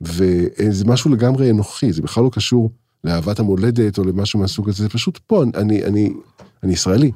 [0.00, 2.70] וזה משהו לגמרי אנוכי, זה בכלל לא קשור
[3.04, 6.12] לאהבת המולדת או למשהו מהסוג הזה, זה פשוט פה, אני, אני,
[6.62, 7.12] אני ישראלי.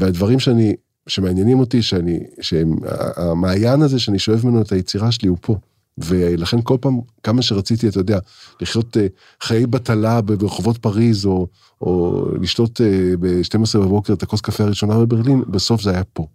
[0.00, 0.74] והדברים שאני,
[1.06, 2.76] שמעניינים אותי, שאני, שהם,
[3.16, 5.56] המעיין הזה שאני שואב ממנו את היצירה שלי הוא פה.
[5.98, 8.18] ולכן כל פעם, כמה שרציתי, אתה יודע,
[8.60, 9.06] לחיות אה,
[9.42, 11.46] חיי בטלה ברחובות פריז, או,
[11.80, 16.26] או לשתות אה, ב-12 בבוקר את הכוס קפה הראשונה בברלין, בסוף זה היה פה.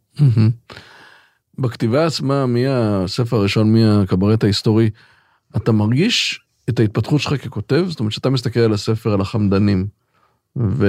[1.60, 4.90] בכתיבה עצמה, מהספר הראשון, מהקברט ההיסטורי,
[5.56, 7.86] אתה מרגיש את ההתפתחות שלך ככותב?
[7.90, 9.88] זאת אומרת, כשאתה מסתכל על הספר, על החמדנים,
[10.58, 10.86] ו...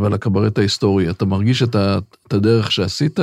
[0.00, 1.98] ועל הקברט ההיסטורי, אתה מרגיש את, ה...
[2.26, 3.18] את הדרך שעשית?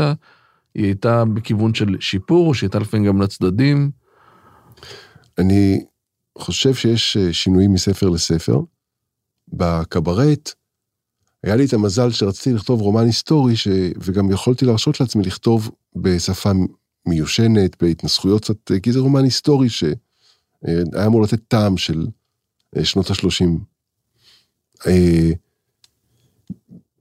[0.75, 3.91] היא הייתה בכיוון של שיפור, שהיא הייתה לפעמים גם לצדדים?
[5.37, 5.85] אני
[6.37, 8.59] חושב שיש אה, שינויים מספר לספר.
[9.47, 10.53] בקברט,
[11.43, 13.67] היה לי את המזל שרציתי לכתוב רומן היסטורי, ש...
[14.01, 16.51] וגם יכולתי להרשות לעצמי לכתוב בשפה
[17.05, 19.83] מיושנת, בהתנסחויות קצת, כי זה רומן היסטורי ש...
[20.67, 22.07] אה, אמור לתת טעם של
[22.77, 23.45] אה, שנות ה-30.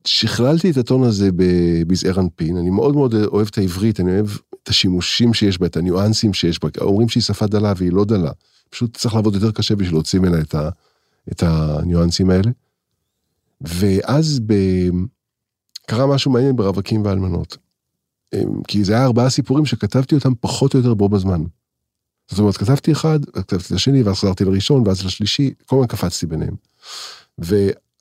[0.07, 1.31] שכללתי את הטון הזה
[1.87, 4.27] בזעיר אנפין, אני מאוד מאוד אוהב את העברית, אני אוהב
[4.63, 8.31] את השימושים שיש בה, את הניואנסים שיש בה, אומרים שהיא שפה דלה והיא לא דלה,
[8.71, 10.55] פשוט צריך לעבוד יותר קשה בשביל להוציא ממנה את,
[11.33, 12.51] את הניואנסים האלה.
[13.61, 14.55] ואז ב...
[15.87, 17.57] קרה משהו מעניין ברווקים ואלמנות.
[18.35, 21.43] אמ, כי זה היה ארבעה סיפורים שכתבתי אותם פחות או יותר בו בזמן.
[22.29, 26.27] זאת אומרת, כתבתי אחד, כתבתי את השני, ואז חזרתי לראשון, ואז לשלישי, כל הזמן קפצתי
[26.27, 26.55] ביניהם.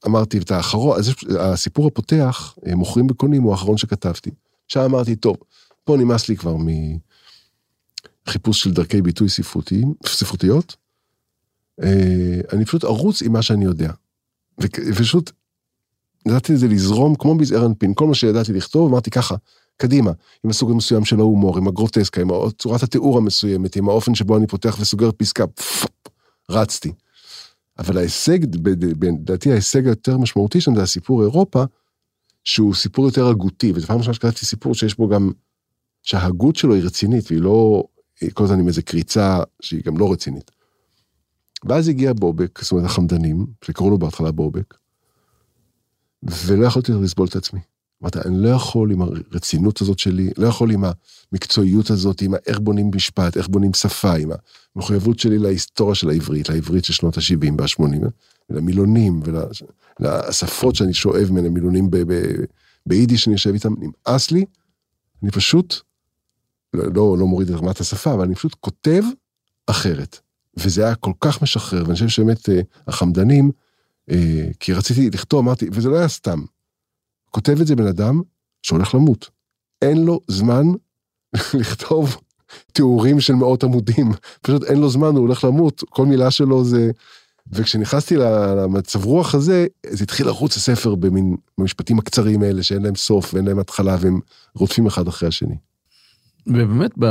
[0.06, 0.99] ואמרתי את האחרון,
[1.39, 4.32] הסיפור הפותח, אה, מוכרים וקונים, הוא האחרון שכתבתי.
[4.66, 5.38] עכשיו אמרתי, טוב,
[5.84, 6.56] פה נמאס לי כבר
[8.28, 10.76] מחיפוש של דרכי ביטוי ספרותיים, ספרותיות.
[11.84, 13.91] אה, אני פשוט ארוץ עם מה שאני יודע.
[14.62, 15.32] ופשוט
[16.26, 19.36] נתתי לזה לזרום כמו בזעיר אנפין, כל מה שידעתי לכתוב, אמרתי ככה,
[19.78, 20.12] קדימה,
[20.43, 24.47] עם הסוג המסוים של ההומור, עם הגרוטסקה, עם צורת התיאור המסוימת, עם האופן שבו אני
[24.47, 25.88] פותח וסוגר פסקה, פפפ,
[26.49, 26.91] רצתי.
[27.78, 28.39] אבל ההישג,
[29.01, 31.63] לדעתי ההישג היותר משמעותי שם זה הסיפור אירופה,
[32.43, 35.32] שהוא סיפור יותר הגותי, וזו פעם ראשונה שקראתי סיפור שיש בו גם,
[36.03, 37.84] שההגות שלו היא רצינית, והיא לא
[38.34, 40.51] כל הזמן עם איזה קריצה שהיא גם לא רצינית.
[41.63, 44.73] ואז הגיע בובק, זאת אומרת החמדנים, שקראו לו בהתחלה בובק,
[46.23, 47.59] ולא יכולתי לסבול את עצמי.
[48.06, 50.84] אמרתי, אני לא יכול עם הרצינות הזאת שלי, לא יכול עם
[51.32, 54.30] המקצועיות הזאת, עם איך בונים משפט, איך בונים שפה, עם
[54.76, 58.06] המחויבות שלי להיסטוריה של העברית, לעברית של שנות ה-70 וה-80,
[58.49, 59.22] ולמילונים,
[59.99, 61.89] ולשפות שאני שואב ממנה, מילונים
[62.86, 64.45] ביידיש שאני יושב איתם, נמאס לי,
[65.24, 65.76] אני פשוט,
[66.74, 69.03] לא, לא מוריד את רמת השפה, אבל אני פשוט כותב
[69.68, 70.20] אחרת.
[70.58, 73.51] וזה היה כל כך משחרר, ואני חושב שבאמת אה, החמדנים,
[74.12, 76.41] אה, כי רציתי לכתוב, אמרתי, וזה לא היה סתם.
[77.36, 78.21] כותב את זה בן אדם
[78.61, 79.29] שהולך למות.
[79.81, 80.65] אין לו זמן
[81.59, 82.17] לכתוב
[82.71, 84.11] תיאורים של מאות עמודים,
[84.41, 86.91] פשוט אין לו זמן, הוא הולך למות, כל מילה שלו זה...
[87.51, 93.33] וכשנכנסתי למצב רוח הזה, זה התחיל לרוץ הספר במין, במשפטים הקצרים האלה, שאין להם סוף
[93.33, 94.19] ואין להם התחלה, והם
[94.53, 95.55] רודפים אחד אחרי השני.
[96.47, 97.05] ובאמת, ב...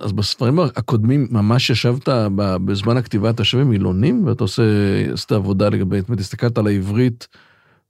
[0.00, 4.62] אז בספרים הקודמים ממש ישבת בזמן הכתיבה, אתה יושב עם מילונים ואתה עושה,
[5.12, 7.28] עשית עבודה לגבי, זאת אומרת, הסתכלת על העברית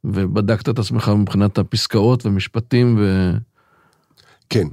[0.07, 3.31] ובדקת את עצמך מבחינת הפסקאות ומשפטים ו...
[4.51, 4.67] כן,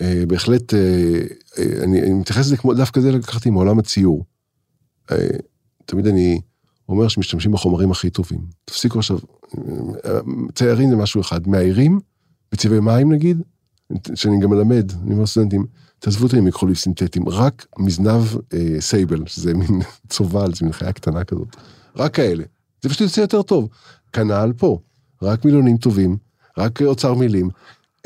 [0.00, 0.78] אה, בהחלט, אה,
[1.58, 4.24] אה, אני, אני מתייחס לזה כמו, דווקא זה לקחתי מעולם הציור.
[5.84, 6.40] תמיד אני
[6.88, 8.40] אומר שמשתמשים בחומרים הכי טובים.
[8.64, 9.18] תפסיקו עכשיו,
[10.54, 12.00] ציירים זה משהו אחד, מאיירים,
[12.52, 13.42] בצבעי מים נגיד,
[14.14, 15.66] שאני גם מלמד, אני אומר סטודנטים,
[15.98, 18.22] תעזבו אותי עם מכחולים סינתטיים, רק מזנב
[18.54, 21.56] אה, סייבל, שזה מין צובל, זה מין חיה קטנה כזאת,
[21.96, 22.44] רק כאלה.
[22.82, 23.68] זה פשוט יוצא יותר טוב.
[24.14, 24.78] כנ"ל פה,
[25.22, 26.16] רק מילונים טובים,
[26.58, 27.50] רק אוצר מילים.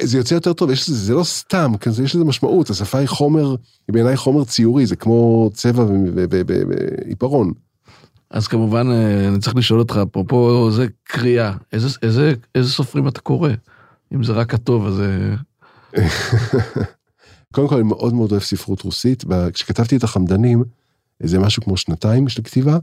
[0.01, 3.51] זה יוצא יותר טוב, יש, זה לא סתם, כן, יש לזה משמעות, השפה היא חומר,
[3.89, 5.85] היא בעיניי חומר ציורי, זה כמו צבע
[6.15, 7.53] ועיפרון.
[8.31, 13.21] אז כמובן, אה, אני צריך לשאול אותך, אפרופו זה קריאה, איזה, איזה, איזה סופרים אתה
[13.21, 13.51] קורא?
[14.15, 15.01] אם זה רק הטוב, אז...
[15.01, 15.35] אה,
[17.55, 19.25] קודם כל, אני מאוד מאוד אוהב ספרות רוסית.
[19.53, 20.65] כשכתבתי את החמדנים,
[21.23, 22.79] זה משהו כמו שנתיים של כתיבה,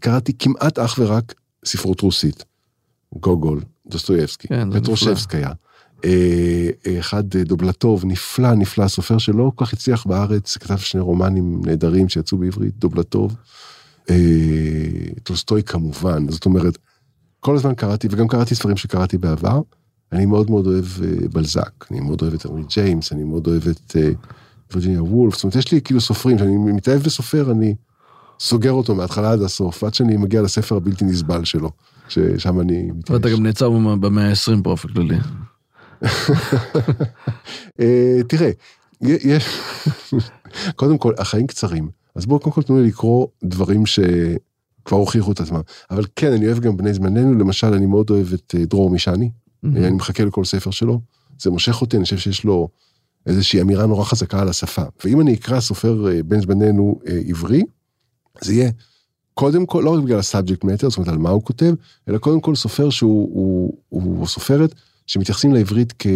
[0.00, 1.34] קראתי כמעט אך ורק
[1.64, 2.44] ספרות רוסית.
[3.14, 5.50] גוגול, דוסטויבסקי, כן, פטרושבסקיה.
[6.04, 12.08] אה, אחד דובלטוב, נפלא, נפלא, סופר שלא כל כך הצליח בארץ, כתב שני רומנים נהדרים
[12.08, 13.36] שיצאו בעברית, דובלטוב.
[14.10, 14.16] אה,
[15.22, 16.78] טולסטוי כמובן, זאת אומרת,
[17.40, 19.60] כל הזמן קראתי, וגם קראתי ספרים שקראתי בעבר.
[20.12, 23.68] אני מאוד מאוד אוהב אה, בלזק, אני מאוד אוהב את ארמי ג'יימס, אני מאוד אוהב
[23.68, 24.10] את אה,
[24.72, 27.74] וירג'יניה וולף, זאת אומרת, יש לי כאילו סופרים, כשאני מתאהב בסופר, אני
[28.40, 31.70] סוגר אותו מההתחלה עד הסוף, עד שאני מגיע לספר הבלתי נסבל שלו,
[32.10, 33.10] ששם אני מתייאש.
[33.10, 35.18] ואתה גם נעצר במאה ה-20 באופן כללי.
[37.80, 38.50] אה, תראה,
[39.00, 39.44] יש,
[40.76, 45.40] קודם כל, החיים קצרים, אז בואו קודם כל תנו לי לקרוא דברים שכבר הוכיחו את
[45.40, 45.60] עצמם.
[45.90, 49.30] אבל כן, אני אוהב גם בני זמננו, למשל, אני מאוד אוהב את דרור מישני,
[49.64, 49.78] Mm-hmm.
[49.78, 51.00] אני מחכה לכל ספר שלו,
[51.38, 52.68] זה מושך אותי, אני חושב שיש לו
[53.26, 54.82] איזושהי אמירה נורא חזקה על השפה.
[55.04, 57.62] ואם אני אקרא סופר אה, בן זמננו אה, עברי,
[58.40, 58.70] זה יהיה
[59.40, 61.74] קודם כל, לא רק בגלל ה subject matter, זאת אומרת על מה הוא כותב,
[62.08, 64.74] אלא קודם כל סופר שהוא הוא, הוא, הוא סופרת
[65.06, 66.06] שמתייחסים לעברית כ,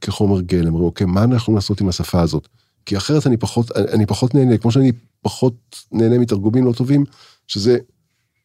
[0.00, 2.48] כחומר גלם, אומרים, אוקיי, מה אנחנו יכולים לעשות עם השפה הזאת?
[2.86, 5.54] כי אחרת אני פחות, אני פחות נהנה, כמו שאני פחות
[5.92, 7.04] נהנה מתרגומים לא טובים,
[7.46, 7.78] שזה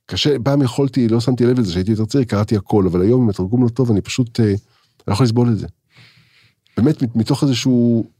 [0.06, 3.30] קשה, פעם יכולתי, לא שמתי לב לזה, שהייתי יותר צעיר, קראתי הכל, אבל היום עם
[3.30, 4.54] התרגום לא טוב, אני פשוט אה,
[5.08, 5.68] לא יכול לסבול את זה.
[6.78, 7.74] באמת, מתוך איזושהי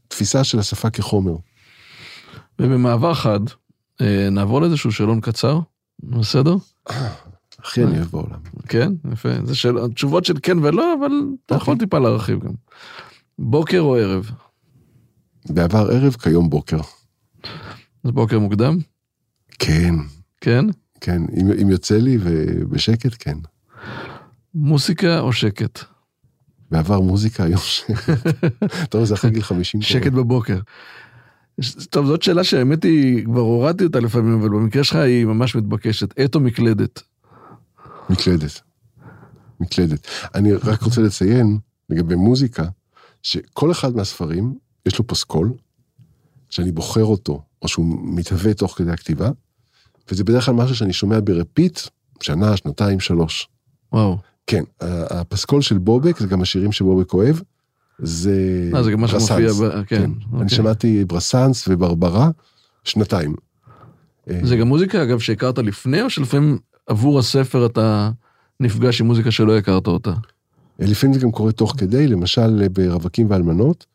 [0.08, 1.36] תפיסה של השפה כחומר.
[2.58, 3.40] ובמעבר חד,
[4.00, 5.60] אה, נעבור לאיזשהו שאלון קצר,
[6.02, 6.56] בסדר?
[7.58, 8.40] הכי אני אוהב בעולם.
[8.68, 9.28] כן, יפה.
[9.44, 9.88] זה שאל...
[9.94, 11.12] תשובות של כן ולא, אבל
[11.46, 11.86] אתה יכול אוקיי.
[11.86, 12.52] טיפה להרחיב גם.
[13.38, 14.30] בוקר או ערב?
[15.50, 16.80] בעבר ערב, כיום בוקר.
[18.04, 18.78] אז בוקר מוקדם?
[19.58, 19.94] כן.
[20.40, 20.64] כן?
[21.00, 23.38] כן, אם, אם יוצא לי ובשקט, כן.
[24.54, 25.78] מוסיקה או שקט?
[26.70, 28.28] בעבר מוזיקה, היום שקט.
[28.90, 29.82] טוב, זה אחרי גיל 50.
[29.82, 30.58] שקט בבוקר.
[31.90, 36.14] טוב, זאת שאלה שהאמת היא, כבר הורדתי אותה לפעמים, אבל במקרה שלך היא ממש מתבקשת.
[36.16, 37.02] עת או מקלדת?
[38.10, 38.60] מקלדת.
[39.60, 40.06] מקלדת.
[40.34, 41.58] אני רק רוצה לציין,
[41.90, 42.64] לגבי מוזיקה,
[43.22, 44.54] שכל אחד מהספרים,
[44.86, 45.52] יש לו פסקול,
[46.50, 49.30] שאני בוחר אותו, או שהוא מתהווה תוך כדי הכתיבה,
[50.10, 51.80] וזה בדרך כלל משהו שאני שומע ב repeat,
[52.22, 53.48] שנה, שנתיים, שלוש.
[53.92, 54.18] וואו.
[54.46, 57.36] כן, הפסקול של בובק, זה גם השירים שבובק אוהב,
[57.98, 59.60] זה אה, ברסאנס.
[59.60, 60.02] ב- כן.
[60.02, 60.48] אני אוקיי.
[60.48, 62.30] שמעתי ברסאנס וברברה,
[62.84, 63.34] שנתיים.
[64.30, 68.10] אה, זה גם מוזיקה, אגב, שהכרת לפני, או שלפעמים עבור הספר אתה
[68.60, 70.12] נפגש עם מוזיקה שלא הכרת אותה?
[70.78, 73.86] לפעמים זה גם קורה תוך כדי, למשל אה, ברווקים ואלמנות,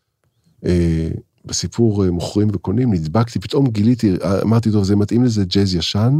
[0.65, 1.09] אה,
[1.45, 6.19] בסיפור אה, מוכרים וקונים, נדבקתי, פתאום גיליתי, אה, אמרתי, טוב, זה מתאים לזה ג'אז ישן,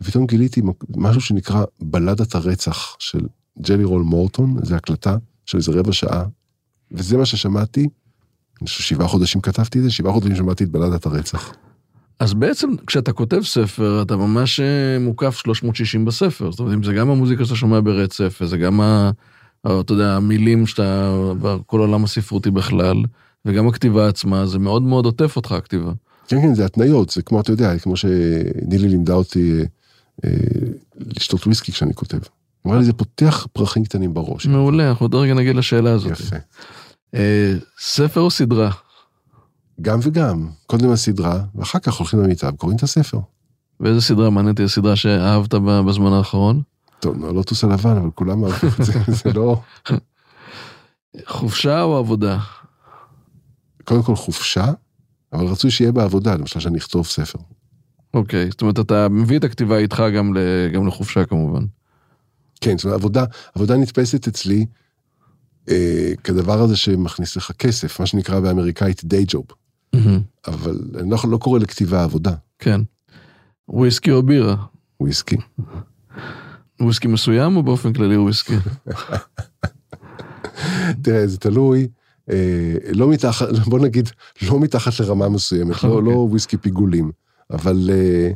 [0.00, 0.62] ופתאום גיליתי
[0.96, 3.20] משהו שנקרא בלדת הרצח של
[3.60, 6.24] ג'לי רול מורטון, זו הקלטה של איזה רבע שעה,
[6.92, 7.88] וזה מה ששמעתי,
[8.64, 11.52] שבעה חודשים כתבתי את זה, שבעה חודשים שמעתי את בלדת הרצח.
[12.20, 16.50] אז בעצם כשאתה כותב ספר, אתה ממש אה, מוקף 360 בספר.
[16.50, 19.10] זאת אומרת, אם זה גם המוזיקה שאתה שומע ברצף, וזה גם, ה,
[19.64, 21.12] ה- אתה יודע, המילים שאתה,
[21.66, 22.96] כל העולם הספרותי בכלל,
[23.44, 25.92] וגם הכתיבה עצמה, זה מאוד מאוד עוטף אותך, הכתיבה.
[26.28, 29.64] כן, כן, זה התניות, זה כמו, אתה יודע, כמו שנילי לימדה אותי אה,
[30.24, 30.30] אה,
[31.16, 32.18] לשתות וויסקי כשאני כותב.
[32.66, 34.46] אמרה לי, זה פותח פרחים קטנים בראש.
[34.46, 36.10] מעולה, אנחנו עוד רגע נגיד לשאלה הזאת.
[36.10, 36.36] יפה.
[37.14, 38.70] אה, ספר או סדרה?
[39.80, 43.18] גם וגם, קודם הסדרה, ואחר כך הולכים למיטה וקוראים את הספר.
[43.80, 46.62] ואיזה סדרה מעניינת היא הסדרה שאהבת בזמן האחרון?
[47.00, 48.92] טוב, נו, הלוטוס הלבן, אבל כולם אהבו את זה,
[49.24, 49.60] זה לא...
[51.26, 52.38] חופשה או עבודה?
[53.84, 54.66] קודם כל חופשה,
[55.32, 57.38] אבל רצוי שיהיה בעבודה, למשל שאני אכתוב ספר.
[58.14, 60.38] אוקיי, זאת אומרת, אתה מביא את הכתיבה איתך גם, ל,
[60.72, 61.64] גם לחופשה כמובן.
[62.60, 64.66] כן, זאת אומרת, עבודה, עבודה נתפסת אצלי
[65.70, 69.54] אה, כדבר הזה שמכניס לך כסף, מה שנקרא באמריקאית day job,
[70.46, 72.80] אבל אני לא, לא קורא לכתיבה עבודה, כן.
[73.68, 74.56] וויסקי או בירה?
[75.00, 75.36] וויסקי.
[76.80, 78.54] וויסקי מסוים או באופן כללי וויסקי?
[81.02, 81.88] תראה, זה תלוי,
[82.30, 84.08] אה, לא מתחת, בוא נגיד,
[84.42, 86.12] לא מתחת לרמה מסוימת, לא, אוקיי.
[86.12, 87.10] לא וויסקי פיגולים,
[87.50, 88.30] אבל אה,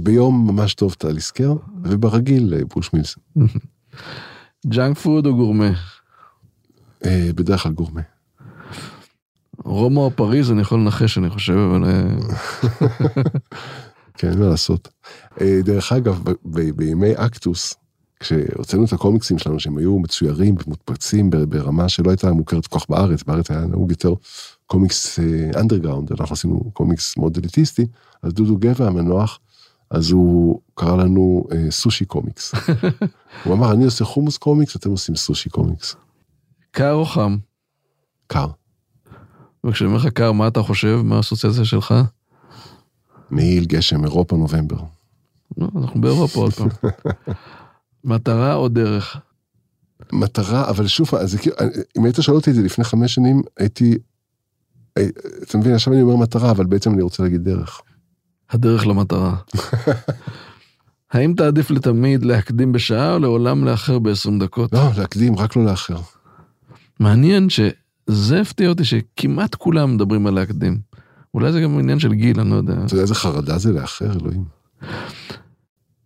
[0.00, 1.54] ביום ממש טוב טליסקר,
[1.84, 3.22] וברגיל אה, בוש מילס.
[4.66, 5.70] junk food או גורמה?
[7.04, 8.00] אה, בדרך כלל גורמה.
[9.64, 11.84] רומא או פריז, אני יכול לנחש, אני חושב, אבל...
[11.84, 12.16] אה,
[14.18, 14.88] כן, אין מה לעשות.
[15.40, 16.22] אה, דרך אגב,
[16.76, 17.74] בימי אקטוס,
[18.20, 23.22] כשהוצאנו את הקומיקסים שלנו, שהם היו מצוירים ומודפסים ברמה שלא הייתה מוכרת כל כך בארץ,
[23.22, 24.14] בארץ היה נהוג יותר
[24.66, 25.18] קומיקס
[25.56, 27.86] underground, אנחנו עשינו קומיקס מאוד אליטיסטי,
[28.22, 29.38] אז דודו גבע המנוח,
[29.90, 32.54] אז הוא קרא לנו אה, סושי קומיקס.
[33.44, 35.96] הוא אמר, אני עושה חומוס קומיקס, אתם עושים סושי קומיקס.
[36.70, 37.36] קר או חם?
[38.26, 38.46] קר.
[39.66, 41.00] וכשאני אומר לך קר, מה אתה חושב?
[41.04, 41.94] מה האסוציאציה שלך?
[43.30, 44.76] מעיל, גשם, אירופה, נובמבר.
[45.58, 46.68] לא, אנחנו באירופה עוד פעם.
[48.04, 49.16] מטרה או דרך?
[50.12, 51.56] מטרה, אבל שוב, אז זה כאילו,
[51.98, 53.94] אם היית שואל אותי את זה לפני חמש שנים, הייתי,
[54.96, 55.08] הי-
[55.42, 57.80] אתה מבין, עכשיו אני אומר מטרה, אבל בעצם אני רוצה להגיד דרך.
[58.50, 59.36] הדרך למטרה.
[61.12, 64.72] האם תעדיף לתמיד להקדים בשעה או לעולם לאחר ב-20 דקות?
[64.72, 66.00] לא, להקדים, רק לא לאחר.
[67.00, 70.78] מעניין שזה הפתיע אותי שכמעט כולם מדברים על להקדים.
[71.34, 72.72] אולי זה גם עניין של גיל, אני לא יודע.
[72.72, 74.44] אתה יודע איזה חרדה זה לאחר, אלוהים.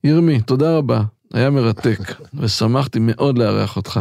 [0.05, 1.99] ירמי, תודה רבה, היה מרתק,
[2.41, 4.01] ושמחתי מאוד לארח אותך.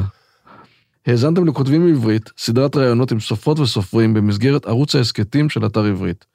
[1.08, 6.26] האזנתם לכותבים בעברית, סדרת ראיונות עם סופרות וסופרים במסגרת ערוץ ההסכתים של אתר עברית.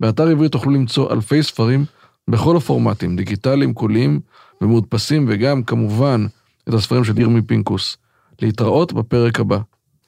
[0.00, 1.84] באתר עברית תוכלו למצוא אלפי ספרים
[2.28, 4.20] בכל הפורמטים, דיגיטליים, קוליים
[4.60, 6.26] ומודפסים, וגם, כמובן,
[6.68, 7.96] את הספרים של ירמי פינקוס.
[8.42, 9.58] להתראות בפרק הבא.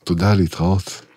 [0.04, 1.09] תודה, להתראות.